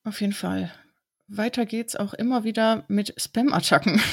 Auf 0.03 0.21
jeden 0.21 0.33
Fall. 0.33 0.71
Weiter 1.29 1.65
geht's 1.65 1.97
auch 1.97 2.13
immer 2.13 2.45
wieder 2.45 2.85
mit 2.87 3.13
Spam-Attacken. 3.17 4.01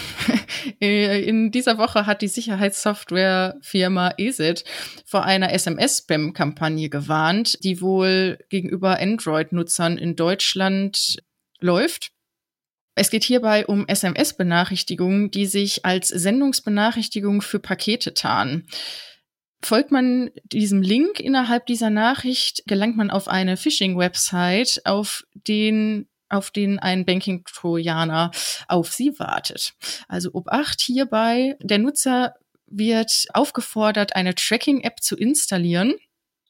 Äh, 0.80 1.22
in 1.22 1.50
dieser 1.50 1.76
Woche 1.76 2.06
hat 2.06 2.22
die 2.22 2.28
Sicherheitssoftwarefirma 2.28 4.14
ESET 4.16 4.64
vor 5.04 5.24
einer 5.24 5.52
SMS-Spam-Kampagne 5.52 6.88
gewarnt, 6.88 7.62
die 7.62 7.82
wohl 7.82 8.38
gegenüber 8.48 8.98
Android-Nutzern 8.98 9.98
in 9.98 10.16
Deutschland 10.16 11.18
läuft. 11.60 12.12
Es 12.94 13.10
geht 13.10 13.24
hierbei 13.24 13.66
um 13.66 13.86
SMS-Benachrichtigungen, 13.86 15.30
die 15.30 15.44
sich 15.44 15.84
als 15.84 16.08
Sendungsbenachrichtigung 16.08 17.42
für 17.42 17.58
Pakete 17.58 18.14
tarnen. 18.14 18.66
Folgt 19.62 19.90
man 19.90 20.30
diesem 20.44 20.80
Link 20.80 21.20
innerhalb 21.20 21.66
dieser 21.66 21.90
Nachricht, 21.90 22.62
gelangt 22.66 22.96
man 22.96 23.10
auf 23.10 23.28
eine 23.28 23.58
Phishing-Website, 23.58 24.80
auf 24.84 25.24
den 25.34 26.08
auf 26.34 26.50
den 26.50 26.78
ein 26.78 27.04
Banking-Trojaner 27.04 28.30
auf 28.68 28.92
sie 28.92 29.18
wartet. 29.18 29.74
Also 30.08 30.32
Obacht 30.32 30.80
hierbei, 30.80 31.56
der 31.60 31.78
Nutzer 31.78 32.34
wird 32.66 33.26
aufgefordert, 33.32 34.16
eine 34.16 34.34
Tracking-App 34.34 35.02
zu 35.02 35.16
installieren. 35.16 35.94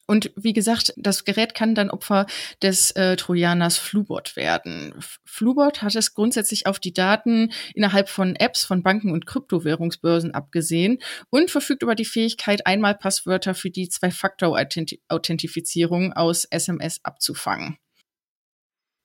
Und 0.07 0.33
wie 0.37 0.53
gesagt, 0.53 0.93
das 0.97 1.25
Gerät 1.25 1.55
kann 1.55 1.75
dann 1.75 1.91
Opfer 1.91 2.27
des 2.61 2.91
äh, 2.91 3.17
Trojaners 3.17 3.79
Flubot 3.79 4.37
werden. 4.37 4.95
Flubot 5.25 5.81
hat 5.81 5.95
es 5.95 6.13
grundsätzlich 6.13 6.67
auf 6.67 6.79
die 6.79 6.93
Daten 6.93 7.51
innerhalb 7.75 8.11
von 8.11 8.37
Apps 8.37 8.67
von 8.67 8.83
Banken 8.83 9.13
und 9.13 9.25
Kryptowährungsbörsen 9.25 10.35
abgesehen 10.35 10.99
und 11.31 11.51
verfügt 11.51 11.83
über 11.83 11.95
die 11.95 12.05
Fähigkeit, 12.05 12.67
einmal 12.67 12.95
Passwörter 12.95 13.55
für 13.55 13.71
die 13.71 13.89
Zwei-Faktor-Authentifizierung 13.89 16.13
aus 16.13 16.45
SMS 16.45 17.01
abzufangen. 17.03 17.79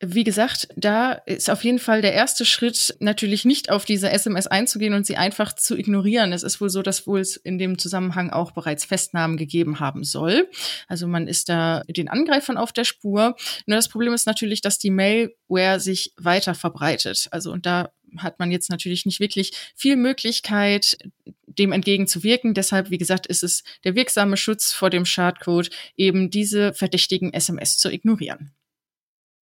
Wie 0.01 0.23
gesagt, 0.23 0.69
da 0.77 1.11
ist 1.11 1.49
auf 1.49 1.65
jeden 1.65 1.77
Fall 1.77 2.01
der 2.01 2.13
erste 2.13 2.45
Schritt 2.45 2.95
natürlich 2.99 3.43
nicht 3.43 3.69
auf 3.69 3.83
diese 3.83 4.09
SMS 4.09 4.47
einzugehen 4.47 4.93
und 4.93 5.05
sie 5.05 5.17
einfach 5.17 5.51
zu 5.51 5.77
ignorieren. 5.77 6.31
Es 6.31 6.43
ist 6.43 6.61
wohl 6.61 6.69
so, 6.69 6.81
dass 6.81 7.05
wohl 7.05 7.19
es 7.19 7.35
in 7.35 7.57
dem 7.57 7.77
Zusammenhang 7.77 8.29
auch 8.29 8.51
bereits 8.51 8.85
Festnahmen 8.85 9.35
gegeben 9.35 9.81
haben 9.81 10.05
soll. 10.05 10.49
Also 10.87 11.05
man 11.05 11.27
ist 11.27 11.49
da 11.49 11.83
den 11.89 12.07
Angreifern 12.07 12.55
auf 12.55 12.71
der 12.71 12.85
Spur. 12.85 13.35
Nur 13.65 13.75
das 13.75 13.89
Problem 13.89 14.13
ist 14.13 14.25
natürlich, 14.25 14.61
dass 14.61 14.79
die 14.79 14.89
Malware 14.89 15.81
sich 15.81 16.13
weiter 16.15 16.55
verbreitet. 16.55 17.27
Also 17.31 17.51
und 17.51 17.65
da 17.65 17.91
hat 18.17 18.39
man 18.39 18.51
jetzt 18.51 18.69
natürlich 18.69 19.05
nicht 19.05 19.19
wirklich 19.19 19.51
viel 19.75 19.97
Möglichkeit, 19.97 20.97
dem 21.45 21.73
entgegenzuwirken. 21.73 22.53
Deshalb, 22.53 22.89
wie 22.89 22.97
gesagt, 22.97 23.27
ist 23.27 23.43
es 23.43 23.63
der 23.83 23.95
wirksame 23.95 24.37
Schutz 24.37 24.71
vor 24.71 24.89
dem 24.89 25.05
Schadcode, 25.05 25.69
eben 25.97 26.29
diese 26.29 26.73
verdächtigen 26.73 27.33
SMS 27.33 27.77
zu 27.77 27.91
ignorieren. 27.91 28.53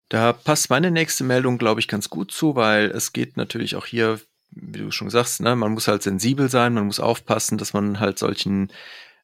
Da 0.08 0.32
passt 0.32 0.70
meine 0.70 0.90
nächste 0.90 1.24
Meldung, 1.24 1.58
glaube 1.58 1.80
ich, 1.80 1.88
ganz 1.88 2.08
gut 2.08 2.30
zu, 2.30 2.56
weil 2.56 2.90
es 2.90 3.12
geht 3.12 3.36
natürlich 3.36 3.76
auch 3.76 3.84
hier, 3.86 4.20
wie 4.50 4.78
du 4.78 4.90
schon 4.90 5.10
sagst, 5.10 5.40
ne, 5.40 5.54
man 5.54 5.72
muss 5.72 5.88
halt 5.88 6.02
sensibel 6.02 6.48
sein, 6.48 6.74
man 6.74 6.86
muss 6.86 7.00
aufpassen, 7.00 7.58
dass 7.58 7.74
man 7.74 8.00
halt 8.00 8.18
solchen 8.18 8.72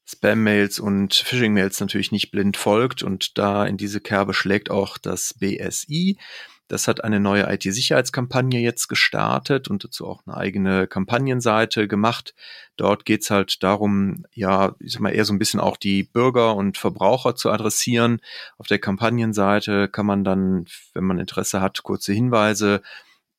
Spam-Mails 0.06 0.80
und 0.80 1.14
Phishing-Mails 1.14 1.80
natürlich 1.80 2.12
nicht 2.12 2.30
blind 2.30 2.58
folgt 2.58 3.02
und 3.02 3.38
da 3.38 3.64
in 3.64 3.78
diese 3.78 4.00
Kerbe 4.00 4.34
schlägt 4.34 4.70
auch 4.70 4.98
das 4.98 5.34
BSI. 5.34 6.18
Das 6.68 6.88
hat 6.88 7.04
eine 7.04 7.20
neue 7.20 7.52
IT-Sicherheitskampagne 7.52 8.60
jetzt 8.60 8.88
gestartet 8.88 9.68
und 9.68 9.84
dazu 9.84 10.06
auch 10.06 10.22
eine 10.26 10.36
eigene 10.36 10.86
Kampagnenseite 10.86 11.88
gemacht. 11.88 12.34
Dort 12.76 13.04
geht's 13.04 13.30
halt 13.30 13.62
darum, 13.62 14.24
ja, 14.32 14.74
ich 14.78 14.92
sag 14.92 15.02
mal, 15.02 15.10
eher 15.10 15.26
so 15.26 15.34
ein 15.34 15.38
bisschen 15.38 15.60
auch 15.60 15.76
die 15.76 16.04
Bürger 16.04 16.56
und 16.56 16.78
Verbraucher 16.78 17.36
zu 17.36 17.50
adressieren. 17.50 18.20
Auf 18.56 18.66
der 18.66 18.78
Kampagnenseite 18.78 19.88
kann 19.88 20.06
man 20.06 20.24
dann, 20.24 20.64
wenn 20.94 21.04
man 21.04 21.18
Interesse 21.18 21.60
hat, 21.60 21.82
kurze 21.82 22.14
Hinweise 22.14 22.80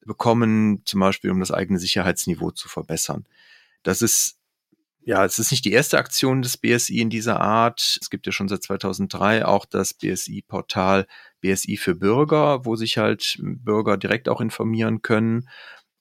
bekommen, 0.06 0.84
zum 0.86 1.00
Beispiel 1.00 1.32
um 1.32 1.40
das 1.40 1.52
eigene 1.52 1.80
Sicherheitsniveau 1.80 2.52
zu 2.52 2.70
verbessern. 2.70 3.26
Das 3.82 4.04
ist 4.04 4.38
ja, 5.06 5.24
es 5.24 5.38
ist 5.38 5.52
nicht 5.52 5.66
die 5.66 5.72
erste 5.72 6.00
Aktion 6.00 6.42
des 6.42 6.58
BSI 6.58 7.00
in 7.00 7.12
dieser 7.12 7.40
Art. 7.40 8.00
Es 8.02 8.10
gibt 8.10 8.26
ja 8.26 8.32
schon 8.32 8.48
seit 8.48 8.64
2003 8.64 9.46
auch 9.46 9.66
das 9.66 9.94
BSI-Portal 9.94 11.06
BSI 11.42 11.78
für 11.78 11.94
Bürger, 11.94 12.66
wo 12.66 12.76
sich 12.76 12.98
halt 12.98 13.38
Bürger 13.40 13.98
direkt 13.98 14.28
auch 14.28 14.42
informieren 14.42 15.04
können. 15.04 15.48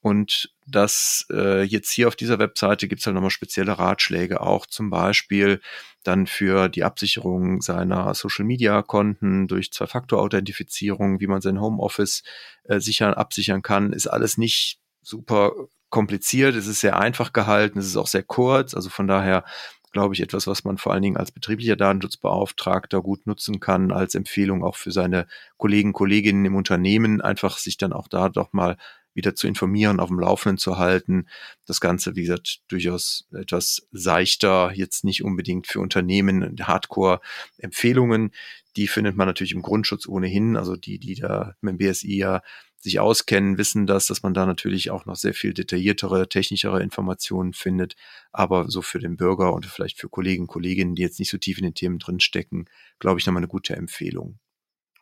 Und 0.00 0.54
das 0.66 1.26
äh, 1.30 1.62
jetzt 1.62 1.90
hier 1.90 2.08
auf 2.08 2.16
dieser 2.16 2.38
Webseite 2.38 2.88
gibt 2.88 3.00
es 3.00 3.06
halt 3.06 3.14
nochmal 3.14 3.30
spezielle 3.30 3.78
Ratschläge, 3.78 4.40
auch 4.40 4.66
zum 4.66 4.88
Beispiel 4.88 5.61
dann 6.02 6.26
für 6.26 6.70
die 6.70 6.84
Absicherung 6.84 7.61
seiner 7.61 8.14
Social-Media-Konten 8.14 9.49
durch 9.49 9.70
Zwei-Faktor-Authentifizierung, 9.73 11.20
wie 11.20 11.26
man 11.26 11.42
sein 11.42 11.61
Homeoffice 11.61 12.23
äh, 12.64 12.80
sichern, 12.80 13.14
absichern 13.14 13.61
kann, 13.61 13.92
ist 13.92 14.06
alles 14.06 14.38
nicht 14.38 14.78
super 15.02 15.52
kompliziert, 15.94 16.56
es 16.56 16.66
ist 16.66 16.80
sehr 16.80 16.98
einfach 16.98 17.32
gehalten, 17.32 17.78
es 17.78 17.86
ist 17.86 17.96
auch 17.96 18.08
sehr 18.08 18.24
kurz, 18.24 18.74
also 18.74 18.90
von 18.90 19.06
daher 19.06 19.44
glaube 19.92 20.12
ich, 20.12 20.20
etwas, 20.20 20.48
was 20.48 20.64
man 20.64 20.76
vor 20.76 20.92
allen 20.92 21.02
Dingen 21.04 21.16
als 21.16 21.30
betrieblicher 21.30 21.76
Datenschutzbeauftragter 21.76 23.00
gut 23.00 23.28
nutzen 23.28 23.60
kann, 23.60 23.92
als 23.92 24.16
Empfehlung 24.16 24.64
auch 24.64 24.74
für 24.74 24.90
seine 24.90 25.28
Kollegen, 25.56 25.92
Kolleginnen 25.92 26.44
im 26.44 26.56
Unternehmen, 26.56 27.20
einfach 27.20 27.58
sich 27.58 27.76
dann 27.76 27.92
auch 27.92 28.08
da 28.08 28.28
doch 28.28 28.52
mal 28.52 28.76
wieder 29.14 29.36
zu 29.36 29.46
informieren, 29.46 30.00
auf 30.00 30.08
dem 30.08 30.18
Laufenden 30.18 30.58
zu 30.58 30.78
halten. 30.78 31.28
Das 31.64 31.80
Ganze, 31.80 32.16
wie 32.16 32.22
gesagt, 32.22 32.62
durchaus 32.66 33.28
etwas 33.32 33.86
seichter, 33.92 34.72
jetzt 34.74 35.04
nicht 35.04 35.22
unbedingt 35.22 35.68
für 35.68 35.78
Unternehmen, 35.78 36.56
Hardcore-Empfehlungen. 36.60 38.32
Die 38.74 38.88
findet 38.88 39.14
man 39.14 39.28
natürlich 39.28 39.54
im 39.54 39.62
Grundschutz 39.62 40.08
ohnehin, 40.08 40.56
also 40.56 40.74
die, 40.74 40.98
die 40.98 41.14
da 41.14 41.54
mit 41.60 41.78
dem 41.78 41.78
BSI 41.78 42.16
ja 42.16 42.42
sich 42.84 43.00
auskennen, 43.00 43.58
wissen 43.58 43.86
das, 43.86 44.06
dass 44.06 44.22
man 44.22 44.34
da 44.34 44.46
natürlich 44.46 44.90
auch 44.90 45.06
noch 45.06 45.16
sehr 45.16 45.34
viel 45.34 45.52
detailliertere, 45.52 46.28
technischere 46.28 46.82
Informationen 46.82 47.52
findet. 47.52 47.96
Aber 48.30 48.70
so 48.70 48.82
für 48.82 49.00
den 49.00 49.16
Bürger 49.16 49.52
und 49.52 49.66
vielleicht 49.66 49.98
für 49.98 50.08
Kollegen, 50.08 50.46
Kolleginnen, 50.46 50.94
die 50.94 51.02
jetzt 51.02 51.18
nicht 51.18 51.30
so 51.30 51.38
tief 51.38 51.58
in 51.58 51.64
den 51.64 51.74
Themen 51.74 51.98
drinstecken, 51.98 52.68
glaube 52.98 53.18
ich, 53.18 53.26
nochmal 53.26 53.40
eine 53.40 53.48
gute 53.48 53.74
Empfehlung. 53.74 54.38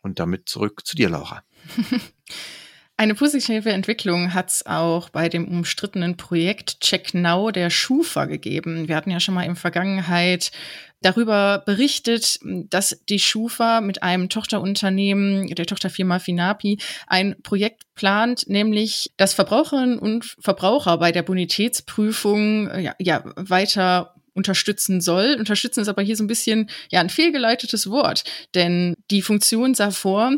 Und 0.00 0.18
damit 0.18 0.48
zurück 0.48 0.86
zu 0.86 0.96
dir, 0.96 1.10
Laura. 1.10 1.44
Eine 2.96 3.14
positive 3.14 3.70
Entwicklung 3.70 4.34
hat 4.34 4.50
es 4.50 4.66
auch 4.66 5.08
bei 5.08 5.28
dem 5.28 5.48
umstrittenen 5.48 6.16
Projekt 6.16 6.80
Check 6.80 7.14
Now 7.14 7.50
der 7.50 7.70
Schufa 7.70 8.26
gegeben. 8.26 8.86
Wir 8.86 8.96
hatten 8.96 9.10
ja 9.10 9.18
schon 9.18 9.34
mal 9.34 9.44
in 9.44 9.56
Vergangenheit 9.56 10.52
darüber 11.00 11.62
berichtet, 11.64 12.38
dass 12.42 13.00
die 13.08 13.18
Schufa 13.18 13.80
mit 13.80 14.02
einem 14.02 14.28
Tochterunternehmen, 14.28 15.48
der 15.48 15.66
Tochterfirma 15.66 16.18
Finapi, 16.18 16.78
ein 17.06 17.34
Projekt 17.42 17.82
plant, 17.94 18.48
nämlich 18.48 19.10
dass 19.16 19.34
Verbraucherinnen 19.34 19.98
und 19.98 20.36
Verbraucher 20.38 20.98
bei 20.98 21.12
der 21.12 21.22
Bonitätsprüfung 21.22 22.70
ja, 22.80 22.94
ja 22.98 23.24
weiter 23.36 24.14
unterstützen 24.34 25.00
soll. 25.00 25.36
Unterstützen 25.38 25.80
ist 25.80 25.88
aber 25.88 26.02
hier 26.02 26.16
so 26.16 26.24
ein 26.24 26.28
bisschen 26.28 26.70
ja 26.90 27.00
ein 27.00 27.10
fehlgeleitetes 27.10 27.90
Wort, 27.90 28.24
denn 28.54 28.94
die 29.10 29.22
Funktion 29.22 29.74
sah 29.74 29.90
vor, 29.90 30.32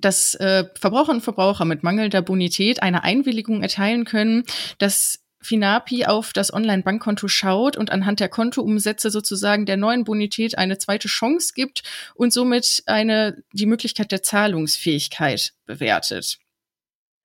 dass 0.00 0.34
äh, 0.36 0.64
Verbraucherinnen 0.78 1.18
und 1.18 1.24
Verbraucher 1.24 1.64
mit 1.64 1.82
mangelnder 1.82 2.22
Bonität 2.22 2.82
eine 2.82 3.04
Einwilligung 3.04 3.62
erteilen 3.62 4.04
können, 4.04 4.44
dass 4.78 5.20
Finapi 5.40 6.04
auf 6.04 6.32
das 6.32 6.52
Online-Bankkonto 6.52 7.28
schaut 7.28 7.76
und 7.76 7.90
anhand 7.90 8.20
der 8.20 8.28
Kontoumsätze 8.28 9.10
sozusagen 9.10 9.66
der 9.66 9.76
neuen 9.76 10.04
Bonität 10.04 10.58
eine 10.58 10.78
zweite 10.78 11.08
Chance 11.08 11.52
gibt 11.54 11.82
und 12.14 12.32
somit 12.32 12.82
eine, 12.86 13.42
die 13.52 13.66
Möglichkeit 13.66 14.10
der 14.10 14.22
Zahlungsfähigkeit 14.22 15.52
bewertet. 15.64 16.38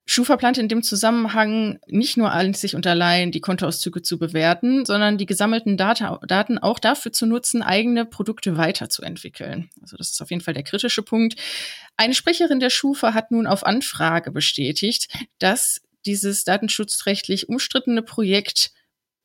Schufa 0.05 0.35
plant 0.35 0.57
in 0.57 0.67
dem 0.67 0.83
Zusammenhang 0.83 1.79
nicht 1.87 2.17
nur 2.17 2.31
einzig 2.31 2.75
und 2.75 2.85
allein 2.85 3.31
die 3.31 3.39
Kontoauszüge 3.39 4.01
zu 4.01 4.19
bewerten, 4.19 4.85
sondern 4.85 5.17
die 5.17 5.25
gesammelten 5.25 5.77
Data, 5.77 6.19
Daten 6.27 6.57
auch 6.57 6.79
dafür 6.79 7.13
zu 7.13 7.25
nutzen, 7.25 7.63
eigene 7.63 8.05
Produkte 8.05 8.57
weiterzuentwickeln. 8.57 9.69
Also 9.81 9.95
das 9.95 10.11
ist 10.11 10.21
auf 10.21 10.29
jeden 10.29 10.41
Fall 10.41 10.53
der 10.53 10.63
kritische 10.63 11.03
Punkt. 11.03 11.35
Eine 11.95 12.15
Sprecherin 12.15 12.59
der 12.59 12.69
Schufa 12.69 13.13
hat 13.13 13.31
nun 13.31 13.47
auf 13.47 13.65
Anfrage 13.65 14.31
bestätigt, 14.31 15.07
dass 15.39 15.81
dieses 16.05 16.43
datenschutzrechtlich 16.43 17.47
umstrittene 17.47 18.01
Projekt 18.01 18.71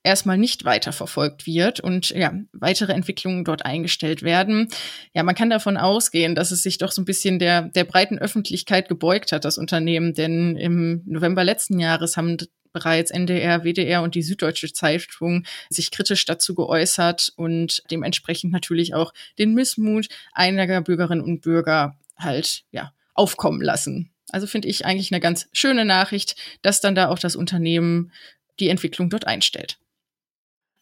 erstmal 0.08 0.38
nicht 0.38 0.64
weiterverfolgt 0.64 1.46
wird 1.46 1.80
und 1.80 2.10
ja, 2.10 2.32
weitere 2.52 2.92
Entwicklungen 2.92 3.44
dort 3.44 3.64
eingestellt 3.64 4.22
werden. 4.22 4.68
Ja, 5.12 5.22
man 5.22 5.34
kann 5.34 5.50
davon 5.50 5.76
ausgehen, 5.76 6.34
dass 6.34 6.50
es 6.50 6.62
sich 6.62 6.78
doch 6.78 6.90
so 6.90 7.02
ein 7.02 7.04
bisschen 7.04 7.38
der, 7.38 7.62
der 7.62 7.84
breiten 7.84 8.18
Öffentlichkeit 8.18 8.88
gebeugt 8.88 9.32
hat, 9.32 9.44
das 9.44 9.58
Unternehmen, 9.58 10.14
denn 10.14 10.56
im 10.56 11.02
November 11.06 11.44
letzten 11.44 11.78
Jahres 11.78 12.16
haben 12.16 12.38
bereits 12.72 13.10
NDR, 13.10 13.64
WDR 13.64 14.02
und 14.02 14.14
die 14.14 14.22
Süddeutsche 14.22 14.72
Zeitung 14.72 15.44
sich 15.68 15.90
kritisch 15.90 16.24
dazu 16.24 16.54
geäußert 16.54 17.32
und 17.36 17.82
dementsprechend 17.90 18.52
natürlich 18.52 18.94
auch 18.94 19.12
den 19.38 19.52
Missmut 19.52 20.08
einiger 20.32 20.80
Bürgerinnen 20.80 21.22
und 21.22 21.42
Bürger 21.42 21.98
halt, 22.16 22.64
ja, 22.70 22.92
aufkommen 23.14 23.60
lassen. 23.60 24.10
Also 24.30 24.46
finde 24.46 24.68
ich 24.68 24.84
eigentlich 24.84 25.12
eine 25.12 25.20
ganz 25.20 25.48
schöne 25.52 25.84
Nachricht, 25.84 26.36
dass 26.62 26.80
dann 26.80 26.94
da 26.94 27.08
auch 27.08 27.18
das 27.18 27.36
Unternehmen 27.36 28.12
die 28.60 28.68
Entwicklung 28.68 29.10
dort 29.10 29.26
einstellt. 29.26 29.78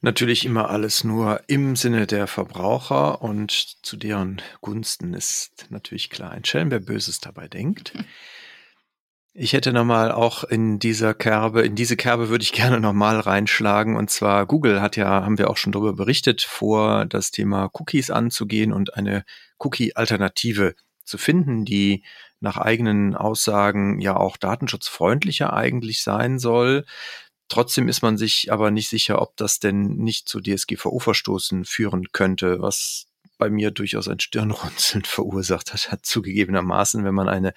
Natürlich 0.03 0.45
immer 0.45 0.69
alles 0.69 1.05
nur 1.05 1.41
im 1.47 1.75
Sinne 1.75 2.07
der 2.07 2.27
Verbraucher 2.27 3.23
und 3.23 3.51
zu 3.83 3.97
deren 3.97 4.43
Gunsten 4.61 5.15
ist 5.15 5.67
natürlich 5.71 6.11
klar 6.11 6.31
ein 6.31 6.45
Schelm, 6.45 6.71
wer 6.71 6.81
Böses 6.81 7.21
dabei 7.21 7.49
denkt. 7.49 7.93
Ich 9.39 9.53
hätte 9.53 9.75
nochmal 9.75 10.13
auch 10.13 10.45
in 10.45 10.79
dieser 10.79 11.13
Kerbe, 11.13 11.61
in 11.61 11.75
diese 11.75 11.99
Kerbe 11.99 12.31
würde 12.31 12.43
ich 12.43 12.53
gerne 12.53 12.81
nochmal 12.81 13.21
reinschlagen. 13.21 13.95
Und 13.95 14.09
zwar 14.09 14.47
Google 14.47 14.81
hat 14.81 14.97
ja, 14.97 15.07
haben 15.07 15.37
wir 15.37 15.51
auch 15.51 15.59
schon 15.59 15.73
darüber 15.73 15.93
berichtet, 15.93 16.41
vor 16.41 17.05
das 17.05 17.33
Thema 17.33 17.69
Cookies 17.75 18.11
anzugehen 18.11 18.73
und 18.73 18.95
eine 18.95 19.27
Cookie-Alternative 19.59 20.75
zu 21.05 21.19
finden, 21.19 21.67
die 21.67 22.03
nach 22.41 22.57
eigenen 22.57 23.15
Aussagen 23.15 24.01
ja 24.01 24.17
auch 24.17 24.39
datenschutzfreundlicher 24.39 25.53
eigentlich 25.53 26.03
sein 26.03 26.39
soll. 26.39 26.87
Trotzdem 27.49 27.89
ist 27.89 28.03
man 28.03 28.17
sich 28.17 28.53
aber 28.53 28.71
nicht 28.71 28.89
sicher, 28.89 29.23
ob 29.23 29.37
das 29.37 29.61
denn 29.61 29.97
nicht 29.97 30.29
zu 30.29 30.41
DSGVO-Verstoßen 30.41 31.65
führen 31.65 32.11
könnte, 32.13 32.61
was 32.61 33.07
bei 33.39 33.51
mir 33.51 33.71
durchaus 33.71 34.09
ein 34.09 34.21
Stirnrunzeln 34.21 35.05
verursacht 35.07 35.73
hat, 35.73 35.91
hat 35.93 36.07
zugegebenermaßen, 36.07 37.05
wenn 37.05 37.15
man 37.15 37.29
eine 37.29 37.53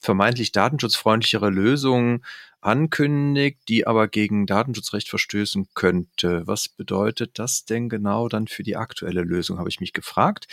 vermeintlich 0.00 0.52
datenschutzfreundlichere 0.52 1.50
Lösung 1.50 2.24
ankündigt, 2.60 3.58
die 3.68 3.86
aber 3.86 4.08
gegen 4.08 4.46
Datenschutzrecht 4.46 5.08
verstößen 5.08 5.68
könnte. 5.74 6.46
Was 6.46 6.68
bedeutet 6.68 7.38
das 7.38 7.64
denn 7.64 7.88
genau 7.88 8.28
dann 8.28 8.48
für 8.48 8.62
die 8.62 8.76
aktuelle 8.76 9.22
Lösung, 9.22 9.58
habe 9.58 9.68
ich 9.68 9.80
mich 9.80 9.92
gefragt. 9.92 10.46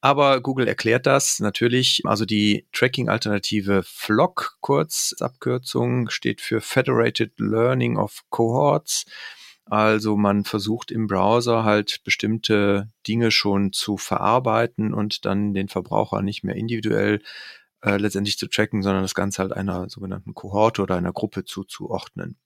Aber 0.00 0.40
Google 0.40 0.66
erklärt 0.66 1.06
das 1.06 1.40
natürlich. 1.40 2.02
Also 2.04 2.24
die 2.24 2.66
Tracking-Alternative 2.72 3.82
FLOC, 3.84 4.56
kurz 4.60 5.14
Abkürzung, 5.20 6.08
steht 6.08 6.40
für 6.40 6.60
Federated 6.60 7.38
Learning 7.38 7.98
of 7.98 8.22
Cohorts. 8.30 9.04
Also 9.66 10.16
man 10.16 10.44
versucht 10.44 10.90
im 10.90 11.06
Browser 11.06 11.64
halt 11.64 12.00
bestimmte 12.02 12.90
Dinge 13.06 13.30
schon 13.30 13.72
zu 13.72 13.98
verarbeiten 13.98 14.94
und 14.94 15.26
dann 15.26 15.54
den 15.54 15.68
Verbraucher 15.68 16.22
nicht 16.22 16.42
mehr 16.42 16.56
individuell 16.56 17.22
äh, 17.82 17.96
letztendlich 17.96 18.38
zu 18.38 18.48
tracken, 18.48 18.82
sondern 18.82 19.02
das 19.02 19.14
Ganze 19.14 19.42
halt 19.42 19.52
einer 19.52 19.88
sogenannten 19.88 20.34
Kohorte 20.34 20.82
oder 20.82 20.96
einer 20.96 21.12
Gruppe 21.12 21.44
zuzuordnen. 21.44 22.36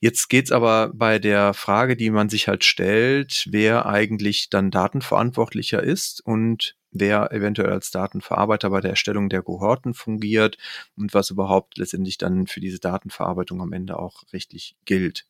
Jetzt 0.00 0.28
geht's 0.28 0.52
aber 0.52 0.90
bei 0.94 1.18
der 1.18 1.54
Frage, 1.54 1.96
die 1.96 2.10
man 2.10 2.28
sich 2.28 2.48
halt 2.48 2.64
stellt, 2.64 3.46
wer 3.50 3.86
eigentlich 3.86 4.50
dann 4.50 4.70
Datenverantwortlicher 4.70 5.82
ist 5.82 6.20
und 6.24 6.76
wer 6.90 7.32
eventuell 7.32 7.72
als 7.72 7.90
Datenverarbeiter 7.90 8.70
bei 8.70 8.80
der 8.80 8.90
Erstellung 8.90 9.28
der 9.28 9.42
Kohorten 9.42 9.94
fungiert 9.94 10.58
und 10.96 11.14
was 11.14 11.30
überhaupt 11.30 11.78
letztendlich 11.78 12.18
dann 12.18 12.46
für 12.46 12.60
diese 12.60 12.78
Datenverarbeitung 12.78 13.60
am 13.62 13.72
Ende 13.72 13.98
auch 13.98 14.22
rechtlich 14.32 14.76
gilt. 14.84 15.26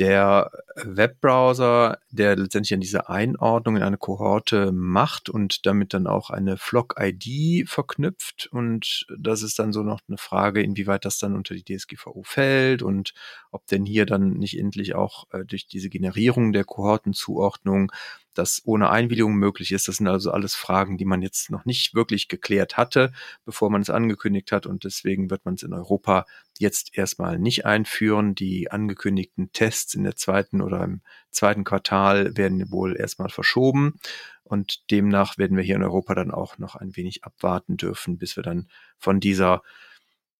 Der 0.00 0.50
Webbrowser, 0.76 1.98
der 2.10 2.34
letztendlich 2.34 2.72
an 2.72 2.80
diese 2.80 3.10
Einordnung 3.10 3.76
in 3.76 3.82
eine 3.82 3.98
Kohorte 3.98 4.72
macht 4.72 5.28
und 5.28 5.66
damit 5.66 5.92
dann 5.92 6.06
auch 6.06 6.30
eine 6.30 6.56
Flock-ID 6.56 7.68
verknüpft. 7.68 8.48
Und 8.50 9.06
das 9.18 9.42
ist 9.42 9.58
dann 9.58 9.74
so 9.74 9.82
noch 9.82 10.00
eine 10.08 10.16
Frage, 10.16 10.62
inwieweit 10.62 11.04
das 11.04 11.18
dann 11.18 11.36
unter 11.36 11.54
die 11.54 11.64
DSGVO 11.64 12.22
fällt 12.24 12.82
und 12.82 13.12
ob 13.50 13.66
denn 13.66 13.84
hier 13.84 14.06
dann 14.06 14.32
nicht 14.32 14.58
endlich 14.58 14.94
auch 14.94 15.26
äh, 15.32 15.44
durch 15.44 15.66
diese 15.66 15.90
Generierung 15.90 16.54
der 16.54 16.64
Kohortenzuordnung 16.64 17.92
das 18.34 18.62
ohne 18.64 18.90
Einwilligung 18.90 19.34
möglich 19.34 19.72
ist. 19.72 19.88
Das 19.88 19.96
sind 19.96 20.08
also 20.08 20.30
alles 20.30 20.54
Fragen, 20.54 20.98
die 20.98 21.04
man 21.04 21.22
jetzt 21.22 21.50
noch 21.50 21.64
nicht 21.64 21.94
wirklich 21.94 22.28
geklärt 22.28 22.76
hatte, 22.76 23.12
bevor 23.44 23.70
man 23.70 23.82
es 23.82 23.90
angekündigt 23.90 24.52
hat. 24.52 24.66
Und 24.66 24.84
deswegen 24.84 25.30
wird 25.30 25.44
man 25.44 25.54
es 25.54 25.62
in 25.62 25.72
Europa 25.72 26.26
jetzt 26.58 26.96
erstmal 26.96 27.38
nicht 27.38 27.66
einführen. 27.66 28.34
Die 28.34 28.70
angekündigten 28.70 29.52
Tests 29.52 29.94
in 29.94 30.04
der 30.04 30.16
zweiten 30.16 30.60
oder 30.62 30.82
im 30.84 31.02
zweiten 31.30 31.64
Quartal 31.64 32.36
werden 32.36 32.70
wohl 32.70 32.96
erstmal 32.96 33.30
verschoben. 33.30 33.98
Und 34.42 34.90
demnach 34.90 35.38
werden 35.38 35.56
wir 35.56 35.64
hier 35.64 35.76
in 35.76 35.82
Europa 35.82 36.14
dann 36.14 36.30
auch 36.30 36.58
noch 36.58 36.74
ein 36.74 36.96
wenig 36.96 37.24
abwarten 37.24 37.76
dürfen, 37.76 38.18
bis 38.18 38.36
wir 38.36 38.42
dann 38.42 38.68
von 38.98 39.20
dieser 39.20 39.62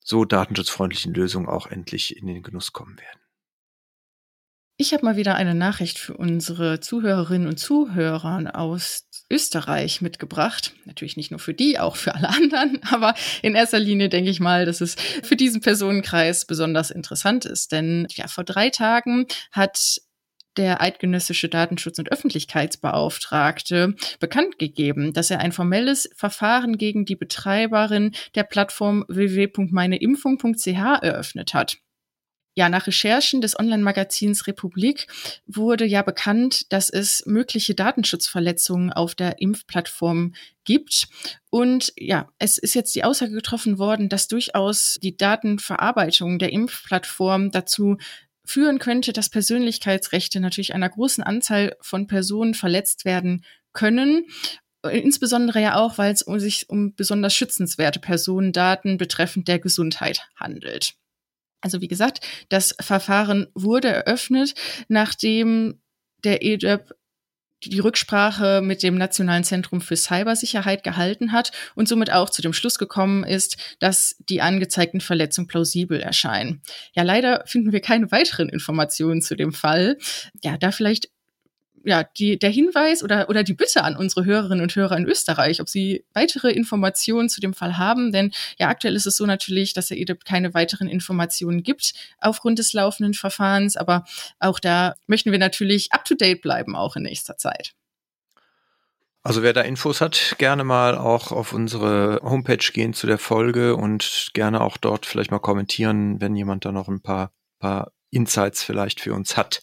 so 0.01 0.25
datenschutzfreundlichen 0.25 1.15
Lösung 1.15 1.49
auch 1.49 1.67
endlich 1.67 2.17
in 2.17 2.27
den 2.27 2.43
Genuss 2.43 2.73
kommen 2.73 2.99
werden. 2.99 3.21
Ich 4.81 4.95
habe 4.95 5.05
mal 5.05 5.17
wieder 5.19 5.35
eine 5.35 5.55
Nachricht 5.55 5.99
für 5.99 6.17
unsere 6.17 6.81
Zuhörerinnen 6.81 7.47
und 7.47 7.59
Zuhörer 7.59 8.51
aus 8.55 9.07
Österreich 9.31 10.01
mitgebracht. 10.01 10.73
Natürlich 10.87 11.19
nicht 11.19 11.31
nur 11.31 11.39
für 11.39 11.53
die, 11.53 11.79
auch 11.79 11.97
für 11.97 12.15
alle 12.15 12.29
anderen. 12.35 12.81
Aber 12.91 13.13
in 13.43 13.55
erster 13.55 13.79
Linie 13.79 14.09
denke 14.09 14.31
ich 14.31 14.41
mal, 14.41 14.65
dass 14.65 14.81
es 14.81 14.95
für 14.95 15.37
diesen 15.37 15.61
Personenkreis 15.61 16.47
besonders 16.47 16.91
interessant 16.91 17.45
ist. 17.45 17.73
Denn 17.73 18.07
ja, 18.13 18.27
vor 18.27 18.43
drei 18.43 18.71
Tagen 18.71 19.27
hat 19.53 20.01
der 20.57 20.81
eidgenössische 20.81 21.51
Datenschutz- 21.51 21.99
und 21.99 22.11
Öffentlichkeitsbeauftragte 22.11 23.97
bekannt 24.19 24.59
gegeben, 24.59 25.13
dass 25.13 25.31
er 25.31 25.41
ein 25.41 25.53
formelles 25.53 26.09
Verfahren 26.17 26.79
gegen 26.79 27.05
die 27.05 27.17
Betreiberin 27.17 28.13
der 28.35 28.45
Plattform 28.45 29.05
www.meineimpfung.ch 29.09 31.03
eröffnet 31.03 31.53
hat 31.53 31.77
ja, 32.61 32.69
nach 32.69 32.87
Recherchen 32.87 33.41
des 33.41 33.59
Online-Magazins 33.59 34.47
Republik 34.47 35.07
wurde 35.47 35.87
ja 35.87 36.03
bekannt, 36.03 36.71
dass 36.71 36.91
es 36.91 37.25
mögliche 37.25 37.75
Datenschutzverletzungen 37.75 38.93
auf 38.93 39.15
der 39.15 39.41
Impfplattform 39.41 40.35
gibt. 40.65 41.09
Und 41.49 41.95
ja, 41.97 42.29
es 42.39 42.59
ist 42.59 42.75
jetzt 42.75 42.95
die 42.95 43.03
Aussage 43.03 43.33
getroffen 43.33 43.79
worden, 43.79 44.11
dass 44.11 44.29
durchaus 44.29 44.99
die 45.03 45.17
Datenverarbeitung 45.17 46.39
der 46.39 46.53
Impfplattform 46.53 47.51
dazu 47.51 47.97
führen 48.45 48.79
könnte, 48.79 49.15
dass 49.15 49.31
Persönlichkeitsrechte 49.31 50.39
natürlich 50.39 50.75
einer 50.75 50.91
großen 50.91 51.25
Anzahl 51.25 51.79
von 51.81 52.09
Personen 52.09 52.53
verletzt 52.53 53.07
werden 53.07 53.43
können. 53.73 54.27
Insbesondere 54.83 55.63
ja 55.63 55.77
auch, 55.77 55.97
weil 55.97 56.13
es 56.13 56.27
sich 56.27 56.69
um 56.69 56.95
besonders 56.95 57.33
schützenswerte 57.33 58.01
Personendaten 58.01 58.99
betreffend 58.99 59.49
der 59.49 59.61
Gesundheit 59.61 60.29
handelt. 60.37 61.00
Also 61.61 61.81
wie 61.81 61.89
gesagt, 61.89 62.27
das 62.49 62.75
Verfahren 62.81 63.47
wurde 63.55 63.89
eröffnet, 63.89 64.55
nachdem 64.89 65.81
der 66.25 66.43
EDEP 66.43 66.95
die 67.65 67.81
Rücksprache 67.81 68.63
mit 68.63 68.83
dem 68.83 68.97
Nationalen 68.97 69.45
Zentrum 69.45 69.81
für 69.81 69.97
Cybersicherheit 69.97 70.83
gehalten 70.83 71.33
hat 71.33 71.53
und 71.75 71.89
somit 71.89 72.11
auch 72.11 72.31
zu 72.31 72.43
dem 72.43 72.53
Schluss 72.53 72.79
gekommen 72.79 73.25
ist, 73.25 73.77
dass 73.81 74.17
die 74.29 74.41
angezeigten 74.41 75.01
Verletzungen 75.01 75.47
plausibel 75.47 76.01
erscheinen. 76.01 76.63
Ja, 76.95 77.03
leider 77.03 77.45
finden 77.47 77.73
wir 77.73 77.81
keine 77.81 78.11
weiteren 78.11 78.49
Informationen 78.49 79.21
zu 79.21 79.37
dem 79.37 79.53
Fall. 79.53 79.99
Ja, 80.43 80.57
da 80.57 80.73
vielleicht 80.73 81.11
ja, 81.85 82.05
die, 82.05 82.39
der 82.39 82.51
Hinweis 82.51 83.03
oder, 83.03 83.29
oder 83.29 83.43
die 83.43 83.55
Bitte 83.55 83.85
an 83.85 83.97
unsere 83.97 84.25
Hörerinnen 84.25 84.63
und 84.63 84.75
Hörer 84.75 84.97
in 84.97 85.07
Österreich, 85.07 85.61
ob 85.61 85.69
sie 85.69 86.05
weitere 86.13 86.51
Informationen 86.51 87.29
zu 87.29 87.41
dem 87.41 87.55
Fall 87.55 87.79
haben. 87.79 88.13
Denn 88.13 88.33
ja, 88.59 88.69
aktuell 88.69 88.97
ist 88.97 89.07
es 89.07 89.17
so 89.17 89.27
natürlich, 89.27 89.73
dass 89.73 89.89
der 89.89 89.99
EDIP 89.99 90.25
keine 90.25 90.55
weiteren 90.55 90.89
Informationen 90.89 91.63
gibt 91.63 91.95
aufgrund 92.19 92.59
des 92.59 92.73
laufenden 92.73 93.15
Verfahrens. 93.15 93.77
Aber 93.77 94.05
auch 94.39 94.61
da 94.61 94.95
möchten 95.07 95.33
wir 95.33 95.39
natürlich 95.39 95.93
up-to-date 95.93 96.43
bleiben, 96.43 96.77
auch 96.77 96.97
in 96.97 97.03
nächster 97.03 97.37
Zeit. 97.37 97.73
Also 99.23 99.43
wer 99.43 99.53
da 99.53 99.61
Infos 99.61 100.01
hat, 100.01 100.37
gerne 100.39 100.65
mal 100.65 100.97
auch 100.97 101.31
auf 101.31 101.53
unsere 101.53 102.21
Homepage 102.23 102.73
gehen 102.73 102.95
zu 102.95 103.07
der 103.07 103.19
Folge 103.19 103.77
und 103.77 104.31
gerne 104.33 104.63
auch 104.63 104.79
dort 104.79 105.05
vielleicht 105.05 105.31
mal 105.31 105.41
kommentieren, 105.41 106.21
wenn 106.23 106.35
jemand 106.35 106.65
da 106.65 106.73
noch 106.73 106.89
ein 106.89 107.03
paar, 107.03 107.33
paar 107.59 107.93
Insights 108.11 108.63
vielleicht 108.63 109.01
für 109.01 109.13
uns 109.13 109.37
hat. 109.37 109.63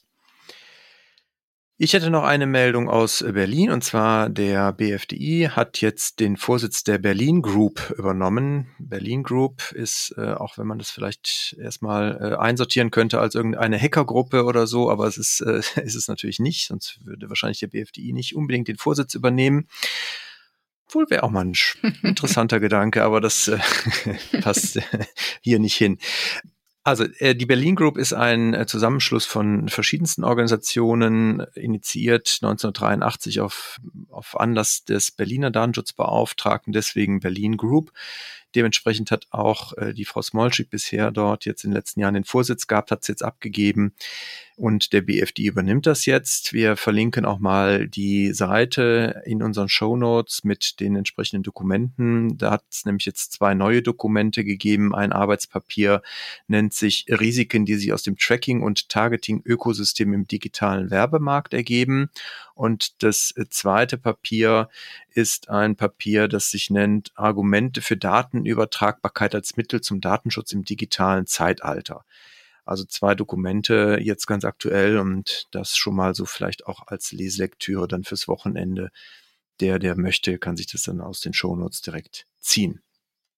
Ich 1.79 1.93
hätte 1.93 2.09
noch 2.09 2.23
eine 2.23 2.47
Meldung 2.47 2.89
aus 2.89 3.23
Berlin 3.23 3.69
und 3.69 3.83
zwar 3.83 4.29
der 4.29 4.73
BFDI 4.73 5.49
hat 5.51 5.79
jetzt 5.79 6.19
den 6.19 6.35
Vorsitz 6.35 6.83
der 6.83 6.97
Berlin 6.97 7.43
Group 7.43 7.93
übernommen. 7.95 8.71
Berlin 8.79 9.21
Group 9.21 9.73
ist, 9.73 10.15
äh, 10.17 10.31
auch 10.33 10.57
wenn 10.57 10.65
man 10.65 10.79
das 10.79 10.89
vielleicht 10.89 11.55
erstmal 11.59 12.17
äh, 12.19 12.35
einsortieren 12.35 12.89
könnte 12.89 13.19
als 13.19 13.35
irgendeine 13.35 13.79
Hackergruppe 13.79 14.45
oder 14.45 14.65
so, 14.65 14.89
aber 14.89 15.05
es 15.05 15.19
ist, 15.19 15.41
äh, 15.41 15.59
ist 15.83 15.93
es 15.93 16.07
natürlich 16.07 16.39
nicht, 16.39 16.65
sonst 16.65 16.97
würde 17.05 17.29
wahrscheinlich 17.29 17.59
der 17.59 17.67
BFDI 17.67 18.11
nicht 18.11 18.35
unbedingt 18.35 18.67
den 18.67 18.77
Vorsitz 18.77 19.13
übernehmen. 19.13 19.67
Wohl 20.89 21.07
wäre 21.11 21.21
auch 21.21 21.29
mal 21.29 21.45
ein 21.45 21.53
interessanter 22.01 22.59
Gedanke, 22.59 23.03
aber 23.03 23.21
das 23.21 23.49
äh, 23.49 23.59
passt 24.41 24.79
hier 25.41 25.59
nicht 25.59 25.75
hin. 25.75 25.99
Also 26.87 27.03
äh, 27.19 27.35
die 27.35 27.45
Berlin 27.45 27.75
Group 27.75 27.97
ist 27.97 28.13
ein 28.13 28.53
äh, 28.53 28.65
Zusammenschluss 28.65 29.25
von 29.25 29.67
verschiedensten 29.67 30.23
Organisationen, 30.23 31.41
initiiert 31.53 32.39
1983 32.41 33.41
auf, 33.41 33.81
auf 34.09 34.39
Anlass 34.39 34.85
des 34.85 35.11
Berliner 35.11 35.51
Datenschutzbeauftragten, 35.51 36.71
deswegen 36.71 37.19
Berlin 37.19 37.57
Group. 37.57 37.91
Dementsprechend 38.55 39.11
hat 39.11 39.27
auch 39.31 39.73
äh, 39.77 39.93
die 39.93 40.05
Frau 40.05 40.21
Smolczyk 40.21 40.69
bisher 40.69 41.11
dort 41.11 41.45
jetzt 41.45 41.63
in 41.63 41.71
den 41.71 41.75
letzten 41.75 41.99
Jahren 41.99 42.13
den 42.13 42.23
Vorsitz 42.23 42.67
gehabt, 42.67 42.91
hat 42.91 43.01
es 43.01 43.07
jetzt 43.07 43.23
abgegeben 43.23 43.93
und 44.57 44.91
der 44.91 45.01
BFD 45.01 45.45
übernimmt 45.45 45.85
das 45.85 46.07
jetzt. 46.07 46.51
Wir 46.51 46.77
verlinken 46.77 47.25
auch 47.25 47.37
mal 47.37 47.87
die 47.87 48.33
Seite 48.33 49.21
in 49.23 49.43
unseren 49.43 49.69
Show 49.69 49.95
Notes 49.95 50.43
mit 50.43 50.79
den 50.79 50.95
entsprechenden 50.95 51.43
Dokumenten. 51.43 52.39
Da 52.39 52.51
hat 52.51 52.63
es 52.71 52.83
nämlich 52.83 53.05
jetzt 53.05 53.33
zwei 53.33 53.53
neue 53.53 53.83
Dokumente 53.83 54.43
gegeben. 54.43 54.95
Ein 54.95 55.13
Arbeitspapier 55.13 56.01
nennt 56.47 56.73
sich 56.73 57.05
Risiken, 57.07 57.65
die 57.65 57.75
sich 57.75 57.93
aus 57.93 58.01
dem 58.01 58.17
Tracking 58.17 58.63
und 58.63 58.89
Targeting-Ökosystem 58.89 60.11
im 60.11 60.27
digitalen 60.27 60.89
Werbemarkt 60.89 61.53
ergeben. 61.53 62.09
Und 62.57 63.03
das 63.03 63.35
zweite 63.49 63.99
Papier 63.99 64.69
ist 65.11 65.47
ein 65.49 65.75
Papier, 65.75 66.27
das 66.27 66.49
sich 66.49 66.71
nennt 66.71 67.11
Argumente 67.13 67.81
für 67.81 67.97
Datenübertragbarkeit 67.97 69.35
als 69.35 69.57
Mittel 69.57 69.81
zum 69.81 70.01
Datenschutz 70.01 70.53
im 70.53 70.63
digitalen 70.65 71.27
Zeitalter. 71.27 72.03
Also 72.65 72.83
zwei 72.83 73.13
Dokumente 73.13 73.99
jetzt 74.01 74.25
ganz 74.25 74.43
aktuell 74.43 74.97
und 74.97 75.47
das 75.51 75.77
schon 75.77 75.95
mal 75.95 76.15
so 76.15 76.25
vielleicht 76.25 76.65
auch 76.65 76.87
als 76.87 77.11
Leselektüre 77.11 77.87
dann 77.87 78.03
fürs 78.03 78.27
Wochenende. 78.27 78.89
Der, 79.59 79.77
der 79.77 79.95
möchte, 79.95 80.39
kann 80.39 80.57
sich 80.57 80.67
das 80.67 80.81
dann 80.81 80.99
aus 80.99 81.21
den 81.21 81.33
Shownotes 81.33 81.81
direkt 81.81 82.25
ziehen. 82.39 82.81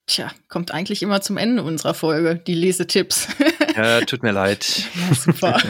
Tja, 0.10 0.32
kommt 0.48 0.72
eigentlich 0.72 1.04
immer 1.04 1.22
zum 1.22 1.38
Ende 1.38 1.62
unserer 1.62 1.94
Folge, 1.94 2.36
die 2.36 2.56
Lesetipps. 2.56 3.28
Ja, 3.76 4.02
tut 4.02 4.24
mir 4.24 4.32
leid. 4.32 4.84
Ja, 4.96 5.16
super. 5.16 5.62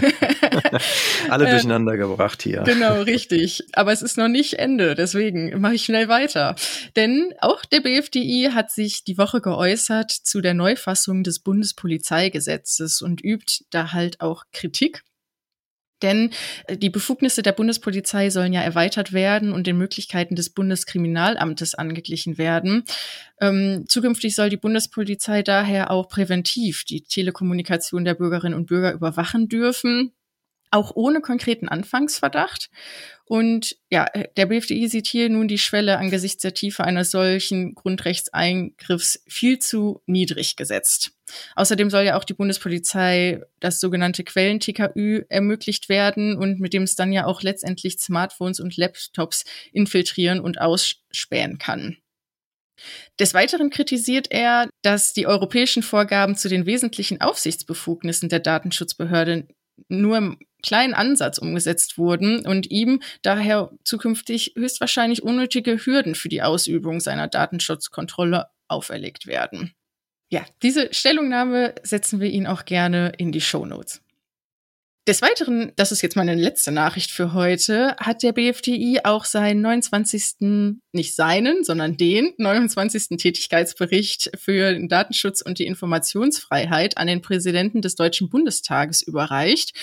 Alle 1.30 1.47
äh, 1.47 1.52
durcheinander 1.52 1.95
gebracht 1.95 2.41
hier. 2.41 2.63
Genau, 2.63 3.02
richtig. 3.02 3.62
Aber 3.73 3.91
es 3.91 4.02
ist 4.02 4.17
noch 4.17 4.30
nicht 4.30 4.54
Ende, 4.54 4.95
deswegen 4.95 5.60
mache 5.60 5.75
ich 5.75 5.84
schnell 5.84 6.08
weiter. 6.08 6.56
Denn 6.95 7.34
auch 7.39 7.65
der 7.65 7.82
BFDI 7.82 8.52
hat 8.54 8.71
sich 8.71 9.04
die 9.04 9.19
Woche 9.19 9.41
geäußert 9.41 10.12
zu 10.12 10.41
der 10.41 10.56
Neufassung 10.56 11.23
des 11.23 11.39
Bundespolizeigesetzes 11.39 13.04
und 13.04 13.23
übt 13.23 13.65
da 13.69 13.91
halt 13.91 14.21
auch 14.21 14.45
Kritik. 14.54 15.04
Denn 16.02 16.32
äh, 16.68 16.78
die 16.78 16.90
Befugnisse 16.90 17.42
der 17.42 17.52
Bundespolizei 17.52 18.30
sollen 18.30 18.54
ja 18.54 18.62
erweitert 18.62 19.14
werden 19.14 19.52
und 19.52 19.68
den 19.68 19.78
Möglichkeiten 19.78 20.36
des 20.36 20.50
Bundeskriminalamtes 20.50 21.76
angeglichen 21.76 22.38
werden. 22.38 22.84
Ähm, 23.42 23.86
zukünftig 23.88 24.36
soll 24.36 24.50
die 24.50 24.58
Bundespolizei 24.58 25.44
daher 25.44 25.92
auch 25.92 26.10
präventiv 26.10 26.84
die 26.84 27.02
Telekommunikation 27.02 28.06
der 28.06 28.16
Bürgerinnen 28.16 28.56
und 28.56 28.68
Bürger 28.68 28.94
überwachen 28.94 29.48
dürfen. 29.48 30.12
Auch 30.72 30.96
ohne 30.96 31.22
konkreten 31.22 31.68
Anfangsverdacht. 31.68 32.70
Und 33.26 33.76
ja, 33.92 34.06
der 34.38 34.48
BFDI 34.48 34.88
sieht 34.88 35.08
hier 35.08 35.30
nun 35.30 35.48
die 35.48 35.60
Schwelle 35.60 35.98
angesichts 35.98 36.42
der 36.42 36.54
Tiefe 36.54 36.84
eines 36.84 37.12
solchen 37.12 37.76
Grundrechtseingriffs 37.76 39.24
viel 39.28 39.60
zu 39.60 40.02
niedrig 40.08 40.56
gesetzt. 40.56 41.12
Außerdem 41.56 41.92
soll 41.92 42.06
ja 42.06 42.18
auch 42.18 42.24
die 42.24 42.34
Bundespolizei 42.34 43.42
das 43.60 43.80
sogenannte 43.80 44.24
Quellen-TKÜ 44.24 45.26
ermöglicht 45.30 45.90
werden 45.90 46.38
und 46.38 46.60
mit 46.60 46.74
dem 46.74 46.84
es 46.84 46.96
dann 46.96 47.14
ja 47.14 47.26
auch 47.26 47.44
letztendlich 47.44 48.00
Smartphones 48.00 48.60
und 48.60 48.78
Laptops 48.78 49.46
infiltrieren 49.72 50.40
und 50.40 50.60
ausspähen 50.60 51.60
kann. 51.60 51.98
Des 53.20 53.34
Weiteren 53.34 53.70
kritisiert 53.70 54.28
er, 54.32 54.70
dass 54.82 55.14
die 55.14 55.28
europäischen 55.28 55.84
Vorgaben 55.84 56.36
zu 56.36 56.48
den 56.48 56.66
wesentlichen 56.66 57.22
Aufsichtsbefugnissen 57.22 58.30
der 58.30 58.40
Datenschutzbehörde 58.40 59.48
nur 59.88 60.18
im 60.18 60.38
kleinen 60.63 60.94
Ansatz 60.94 61.38
umgesetzt 61.38 61.98
wurden 61.98 62.46
und 62.46 62.70
ihm 62.70 63.02
daher 63.22 63.72
zukünftig 63.84 64.54
höchstwahrscheinlich 64.58 65.24
unnötige 65.24 65.78
Hürden 65.86 66.15
für 66.15 66.30
die 66.30 66.42
Ausübung 66.42 67.00
seiner 67.00 67.28
Datenschutzkontrolle 67.28 68.48
auferlegt 68.68 69.26
werden. 69.26 69.74
Ja, 70.32 70.46
diese 70.62 70.94
Stellungnahme 70.94 71.74
setzen 71.82 72.20
wir 72.20 72.30
Ihnen 72.30 72.46
auch 72.46 72.65
gerne 72.65 73.13
in 73.18 73.32
die 73.32 73.42
Show 73.42 73.65
Notes. 73.65 74.02
Des 75.08 75.22
Weiteren, 75.24 75.72
das 75.76 75.92
ist 75.92 76.04
jetzt 76.04 76.16
meine 76.16 76.36
letzte 76.36 76.72
Nachricht 76.72 77.10
für 77.10 77.34
heute, 77.34 77.96
hat 77.98 78.22
der 78.22 78.32
BFDI 78.32 79.00
auch 79.06 79.26
seinen 79.26 79.62
29. 79.62 80.82
nicht 80.92 81.16
seinen, 81.16 81.64
sondern 81.64 81.98
den 81.98 82.34
29. 82.38 83.18
Tätigkeitsbericht 83.18 84.30
für 84.38 84.74
den 84.74 84.88
Datenschutz 84.88 85.42
und 85.42 85.58
die 85.58 85.66
Informationsfreiheit 85.66 86.98
an 86.98 87.08
den 87.08 87.22
Präsidenten 87.22 87.82
des 87.82 87.96
Deutschen 87.96 88.30
Bundestages 88.30 89.02
überreicht. 89.02 89.74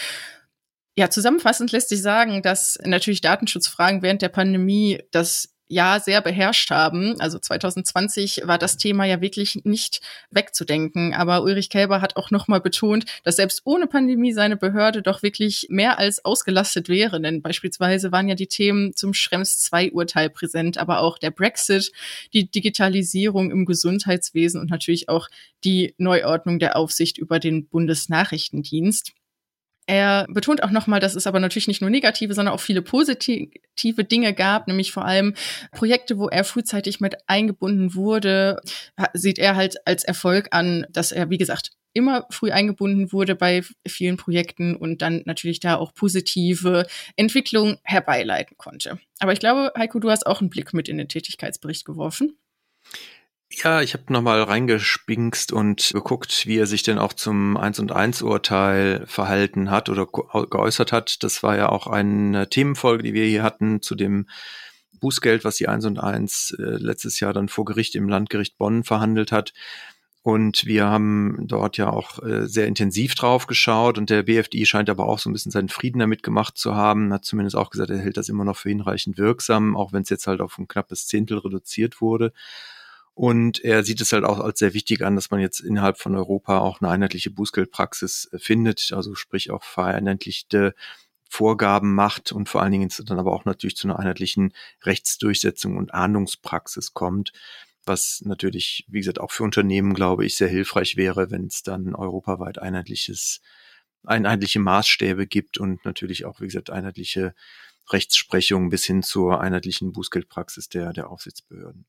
Ja, 0.97 1.11
zusammenfassend 1.11 1.73
lässt 1.73 1.89
sich 1.89 2.01
sagen, 2.01 2.41
dass 2.43 2.79
natürlich 2.85 3.21
Datenschutzfragen 3.21 4.03
während 4.03 4.23
der 4.23 4.29
Pandemie 4.29 5.03
das 5.11 5.56
Jahr 5.69 6.01
sehr 6.01 6.21
beherrscht 6.21 6.71
haben. 6.71 7.21
Also 7.21 7.39
2020 7.39 8.43
war 8.45 8.59
das 8.59 8.77
Thema 8.77 9.05
ja 9.05 9.21
wirklich 9.21 9.61
nicht 9.65 10.01
wegzudenken. 10.31 11.15
Aber 11.15 11.43
Ulrich 11.43 11.71
Kälber 11.71 12.01
hat 12.01 12.17
auch 12.17 12.31
nochmal 12.31 12.61
betont, 12.61 13.05
dass 13.25 13.37
selbst 13.37 13.63
ohne 13.65 13.87
Pandemie 13.87 14.33
seine 14.33 14.57
Behörde 14.57 15.03
doch 15.03 15.23
wirklich 15.23 15.67
mehr 15.69 15.99
als 15.99 16.25
ausgelastet 16.25 16.89
wäre. 16.89 17.21
Denn 17.21 17.43
beispielsweise 17.43 18.13
waren 18.13 18.29
ja 18.29 18.35
die 18.35 18.47
Themen 18.47 18.95
zum 18.95 19.15
Schrems 19.15 19.69
II-Urteil 19.73 20.31
präsent, 20.31 20.79
aber 20.79 21.01
auch 21.01 21.19
der 21.19 21.31
Brexit, 21.31 21.93
die 22.33 22.51
Digitalisierung 22.51 23.51
im 23.51 23.65
Gesundheitswesen 23.65 24.61
und 24.61 24.71
natürlich 24.71 25.09
auch 25.09 25.29
die 25.65 25.95
Neuordnung 25.99 26.59
der 26.59 26.77
Aufsicht 26.77 27.19
über 27.19 27.39
den 27.39 27.67
Bundesnachrichtendienst. 27.69 29.13
Er 29.87 30.27
betont 30.29 30.63
auch 30.63 30.71
nochmal, 30.71 30.99
dass 30.99 31.15
es 31.15 31.27
aber 31.27 31.39
natürlich 31.39 31.69
nicht 31.69 31.81
nur 31.81 31.91
negative, 31.91 32.35
sondern 32.35 32.55
auch 32.55 32.61
viele 32.61 32.83
positive 32.83 34.05
Dinge 34.05 34.35
gab, 34.35 34.67
nämlich 34.67 34.91
vor 34.93 35.05
allem 35.05 35.35
Projekte, 35.71 36.19
wo 36.19 36.29
er 36.29 36.43
frühzeitig 36.45 37.01
mit 37.01 37.17
eingebunden 37.29 37.95
wurde, 37.95 38.61
sieht 39.15 39.39
er 39.39 39.55
halt 39.55 39.77
als 39.87 40.03
Erfolg 40.03 40.49
an, 40.51 40.87
dass 40.91 41.13
er, 41.13 41.31
wie 41.31 41.39
gesagt, 41.39 41.71
immer 41.97 42.27
früh 42.31 42.51
eingebunden 42.51 43.11
wurde 43.11 43.35
bei 43.35 43.63
vielen 43.89 44.19
Projekten 44.19 44.77
und 44.77 45.01
dann 45.01 45.23
natürlich 45.25 45.61
da 45.61 45.77
auch 45.77 45.95
positive 45.95 46.87
Entwicklungen 47.17 47.79
herbeileiten 47.85 48.57
konnte. 48.59 48.99
Aber 49.19 49.33
ich 49.33 49.41
glaube, 49.41 49.73
Heiko, 49.79 49.99
du 49.99 50.11
hast 50.11 50.27
auch 50.27 50.41
einen 50.41 50.51
Blick 50.51 50.75
mit 50.75 50.89
in 50.89 50.99
den 50.99 51.09
Tätigkeitsbericht 51.09 51.87
geworfen. 51.87 52.37
Ja, 53.65 53.81
ich 53.81 53.95
habe 53.95 54.13
nochmal 54.13 54.43
reingespinkst 54.43 55.51
und 55.51 55.91
geguckt, 55.95 56.47
wie 56.47 56.59
er 56.59 56.67
sich 56.67 56.83
denn 56.83 56.99
auch 56.99 57.15
zum 57.15 57.57
1 57.57 57.79
und 57.79 57.91
1 57.91 58.21
Urteil 58.21 59.07
verhalten 59.07 59.71
hat 59.71 59.89
oder 59.89 60.07
geäußert 60.07 60.93
hat. 60.93 61.23
Das 61.23 61.43
war 61.43 61.57
ja 61.57 61.71
auch 61.71 61.87
eine 61.87 62.51
Themenfolge, 62.51 63.03
die 63.03 63.15
wir 63.15 63.25
hier 63.25 63.43
hatten 63.43 63.81
zu 63.81 63.95
dem 63.95 64.29
Bußgeld, 65.01 65.43
was 65.45 65.57
die 65.57 65.69
1 65.69 65.87
und 65.87 65.99
1 65.99 66.57
äh, 66.59 66.63
letztes 66.63 67.19
Jahr 67.19 67.33
dann 67.33 67.49
vor 67.49 67.65
Gericht 67.65 67.95
im 67.95 68.11
Landgericht 68.11 68.59
Bonn 68.59 68.85
verhandelt 68.85 69.33
hat. 69.33 69.55
Und 70.21 70.67
wir 70.67 70.87
haben 70.87 71.47
dort 71.47 71.79
ja 71.79 71.89
auch 71.89 72.23
äh, 72.23 72.47
sehr 72.47 72.67
intensiv 72.67 73.15
drauf 73.15 73.47
geschaut 73.47 73.97
und 73.97 74.11
der 74.11 74.25
BFDI 74.25 74.67
scheint 74.67 74.91
aber 74.91 75.07
auch 75.07 75.19
so 75.19 75.31
ein 75.31 75.33
bisschen 75.33 75.53
seinen 75.53 75.71
Frieden 75.71 76.01
damit 76.01 76.23
gemacht 76.23 76.59
zu 76.59 76.75
haben, 76.75 77.11
hat 77.11 77.25
zumindest 77.25 77.57
auch 77.57 77.71
gesagt, 77.71 77.89
er 77.89 77.99
hält 77.99 78.19
das 78.19 78.29
immer 78.29 78.45
noch 78.45 78.57
für 78.57 78.69
hinreichend 78.69 79.17
wirksam, 79.17 79.77
auch 79.77 79.95
wenn 79.95 80.03
es 80.03 80.11
jetzt 80.11 80.27
halt 80.27 80.43
auf 80.43 80.59
ein 80.59 80.69
knappes 80.69 81.07
Zehntel 81.07 81.39
reduziert 81.39 82.03
wurde. 82.03 82.35
Und 83.17 83.65
er 83.65 83.83
sieht 83.83 84.03
es 84.03 84.13
halt 84.13 84.25
auch 84.25 84.41
als 84.41 84.59
sehr 84.59 84.75
wichtig 84.75 85.03
an, 85.03 85.17
dass 85.17 85.31
man 85.31 85.41
jetzt 85.41 85.61
innerhalb 85.61 85.97
von 85.97 86.15
Europa 86.15 86.59
auch 86.59 86.83
eine 86.83 86.91
einheitliche 86.91 87.31
Bußgeldpraxis 87.31 88.29
äh, 88.31 88.39
findet, 88.39 88.93
also 88.93 89.15
sprich 89.15 89.51
auch 89.51 89.65
vereinheitlichte 89.65 90.75
Vorgaben 91.27 91.95
macht 91.95 92.33
und 92.33 92.51
vor 92.51 92.61
allen 92.61 92.73
Dingen 92.73 92.91
dann 93.07 93.19
aber 93.19 93.33
auch 93.33 93.47
natürlich 93.47 93.75
zu 93.75 93.89
einer 93.89 93.99
einheitlichen 93.99 94.53
Rechtsdurchsetzung 94.83 95.79
und 95.79 95.95
Ahndungspraxis 95.95 96.93
kommt, 96.93 97.33
was 97.87 98.21
natürlich, 98.27 98.85
wie 98.89 98.99
gesagt, 98.99 99.19
auch 99.19 99.33
für 99.33 99.45
Unternehmen, 99.45 99.95
glaube 99.95 100.27
ich, 100.27 100.37
sehr 100.37 100.49
hilfreich 100.49 100.99
wäre, 100.99 101.31
wenn 101.31 101.47
es 101.47 101.63
dann 101.63 101.95
europaweit 101.95 102.59
einheitliches, 102.59 103.41
einheitliche 104.05 104.61
Maßstäbe 104.61 105.27
gibt 105.27 105.57
und 105.57 105.87
natürlich 105.87 106.27
auch, 106.27 106.43
wie 106.43 106.47
gesagt, 106.49 106.69
einheitliche 106.69 107.35
Rechtsprechung 107.89 108.69
bis 108.69 108.85
hin 108.85 109.03
zur 109.03 109.41
einheitlichen 109.41 109.93
Bußgeldpraxis 109.93 110.69
der, 110.69 110.93
der 110.93 111.09
Aufsichtsbehörden. 111.09 111.87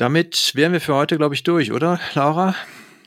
Damit 0.00 0.52
wären 0.54 0.72
wir 0.72 0.80
für 0.80 0.94
heute, 0.94 1.18
glaube 1.18 1.34
ich, 1.34 1.42
durch, 1.42 1.72
oder, 1.72 2.00
Laura? 2.14 2.54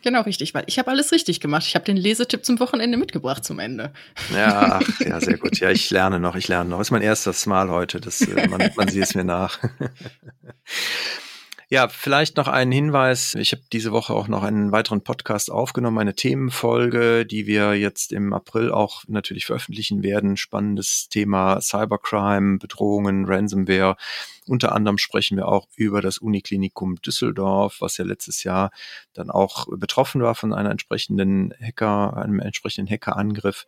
Genau, 0.04 0.22
richtig, 0.22 0.54
weil 0.54 0.64
ich 0.68 0.78
habe 0.78 0.92
alles 0.92 1.12
richtig 1.12 1.40
gemacht. 1.40 1.64
Ich 1.66 1.74
habe 1.74 1.86
den 1.86 1.98
Lesetipp 1.98 2.46
zum 2.46 2.60
Wochenende 2.60 3.00
mitgebracht 3.00 3.44
zum 3.44 3.58
Ende. 3.58 3.92
Ja, 4.32 4.80
ach, 4.80 5.00
ja, 5.00 5.20
sehr 5.20 5.40
gut. 5.40 5.58
Ja, 5.58 5.72
ich 5.72 5.90
lerne 5.90 6.20
noch, 6.20 6.36
ich 6.36 6.48
lerne 6.50 6.70
noch. 6.70 6.78
Das 6.78 6.90
ist 6.90 6.92
mein 6.92 7.02
erstes 7.02 7.48
Mal 7.48 7.72
heute. 7.72 8.00
Das, 8.00 8.22
äh, 8.22 8.48
man, 8.48 8.70
man 8.76 8.90
sieht 8.90 9.06
es 9.06 9.16
mir 9.16 9.24
nach. 9.24 9.58
Ja, 11.74 11.88
vielleicht 11.88 12.38
noch 12.38 12.48
ein 12.48 12.72
Hinweis. 12.72 13.34
Ich 13.34 13.52
habe 13.52 13.64
diese 13.74 13.92
Woche 13.92 14.14
auch 14.14 14.28
noch 14.28 14.44
einen 14.44 14.72
weiteren 14.72 15.02
Podcast 15.02 15.50
aufgenommen, 15.50 15.98
eine 15.98 16.14
Themenfolge, 16.14 17.26
die 17.26 17.48
wir 17.48 17.74
jetzt 17.74 18.12
im 18.12 18.32
April 18.32 18.72
auch 18.72 19.02
natürlich 19.08 19.48
veröffentlichen 19.48 20.04
werden. 20.04 20.38
Spannendes 20.38 21.10
Thema 21.10 21.60
Cybercrime, 21.62 22.60
Bedrohungen, 22.60 23.26
Ransomware. 23.26 23.98
Unter 24.46 24.74
anderem 24.74 25.00
sprechen 25.00 25.36
wir 25.36 25.48
auch 25.48 25.68
über 25.76 26.04
das 26.04 26.20
Uniklinikum 26.20 27.02
Düsseldorf, 27.02 27.78
was 27.80 27.98
ja 27.98 28.06
letztes 28.06 28.44
Jahr 28.44 28.70
dann 29.16 29.32
auch 29.32 29.66
betroffen 29.76 30.22
war 30.22 30.36
von 30.36 30.54
einer 30.54 30.70
entsprechenden 30.70 31.56
Hacker, 31.60 32.16
einem 32.18 32.40
entsprechenden 32.40 32.88
Hackerangriff. 32.88 33.66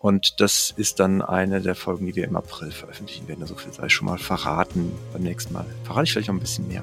Und 0.00 0.40
das 0.40 0.72
ist 0.74 0.98
dann 0.98 1.20
eine 1.20 1.60
der 1.60 1.74
Folgen, 1.74 2.06
die 2.06 2.16
wir 2.16 2.24
im 2.24 2.34
April 2.34 2.70
veröffentlichen 2.70 3.28
werden. 3.28 3.46
So 3.46 3.54
viel 3.54 3.70
sei 3.70 3.90
schon 3.90 4.06
mal 4.06 4.18
verraten. 4.18 4.92
Beim 5.12 5.22
nächsten 5.22 5.52
Mal 5.52 5.66
verrate 5.84 6.04
ich 6.04 6.12
vielleicht 6.12 6.28
noch 6.28 6.34
ein 6.34 6.40
bisschen 6.40 6.66
mehr. 6.68 6.82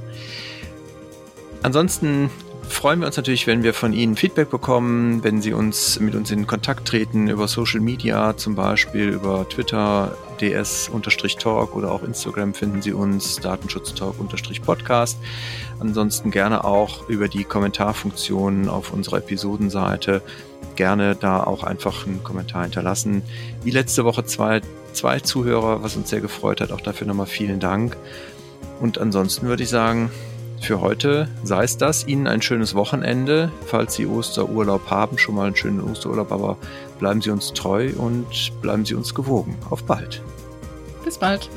Ansonsten 1.64 2.30
freuen 2.68 3.00
wir 3.00 3.08
uns 3.08 3.18
natürlich, 3.18 3.48
wenn 3.48 3.64
wir 3.64 3.74
von 3.74 3.94
Ihnen 3.94 4.16
Feedback 4.16 4.50
bekommen, 4.50 5.24
wenn 5.24 5.42
Sie 5.42 5.54
uns 5.54 6.00
mit 6.00 6.16
uns 6.16 6.32
in 6.32 6.48
Kontakt 6.48 6.88
treten 6.88 7.28
über 7.28 7.48
Social 7.48 7.80
Media, 7.80 8.38
zum 8.38 8.56
Beispiel 8.56 9.10
über 9.10 9.48
Twitter, 9.50 10.18
ds-talk 10.40 11.76
oder 11.76 11.92
auch 11.92 12.04
Instagram 12.04 12.54
finden 12.54 12.82
Sie 12.82 12.94
uns, 12.94 13.38
datenschutztalk-podcast. 13.38 15.18
Ansonsten 15.80 16.32
gerne 16.32 16.64
auch 16.64 17.08
über 17.10 17.28
die 17.28 17.44
Kommentarfunktion 17.44 18.70
auf 18.70 18.94
unserer 18.94 19.18
Episodenseite 19.18 20.22
gerne 20.76 21.16
da 21.16 21.44
auch 21.44 21.64
einfach 21.64 22.08
einen 22.08 22.24
Kommentar 22.24 22.64
hinterlassen. 22.64 23.24
Wie 23.64 23.72
letzte 23.72 24.06
Woche 24.06 24.24
zwei, 24.24 24.62
zwei 24.94 25.20
Zuhörer, 25.20 25.84
was 25.84 25.98
uns 25.98 26.10
sehr 26.10 26.22
gefreut 26.22 26.62
hat. 26.62 26.72
Auch 26.72 26.82
dafür 26.82 27.08
nochmal 27.08 27.26
vielen 27.26 27.60
Dank. 27.60 27.98
Und 28.80 28.98
ansonsten 29.00 29.48
würde 29.48 29.64
ich 29.64 29.70
sagen, 29.70 30.12
für 30.62 30.82
heute 30.82 31.28
sei 31.44 31.64
es 31.64 31.78
das. 31.78 32.08
Ihnen 32.08 32.28
ein 32.28 32.42
schönes 32.42 32.76
Wochenende. 32.76 33.52
Falls 33.66 33.96
Sie 33.96 34.06
Osterurlaub 34.06 34.90
haben, 34.90 35.18
schon 35.18 35.36
mal 35.36 35.48
einen 35.48 35.56
schönen 35.56 35.82
Osterurlaub, 35.82 36.32
aber 36.32 36.58
bleiben 37.00 37.22
Sie 37.22 37.30
uns 37.30 37.54
treu 37.54 37.92
und 37.98 38.52
bleiben 38.62 38.86
Sie 38.86 38.96
uns 38.96 39.14
gewogen. 39.14 39.58
Auf 39.70 39.84
bald. 39.84 40.22
Bis 41.04 41.18
bald. 41.18 41.50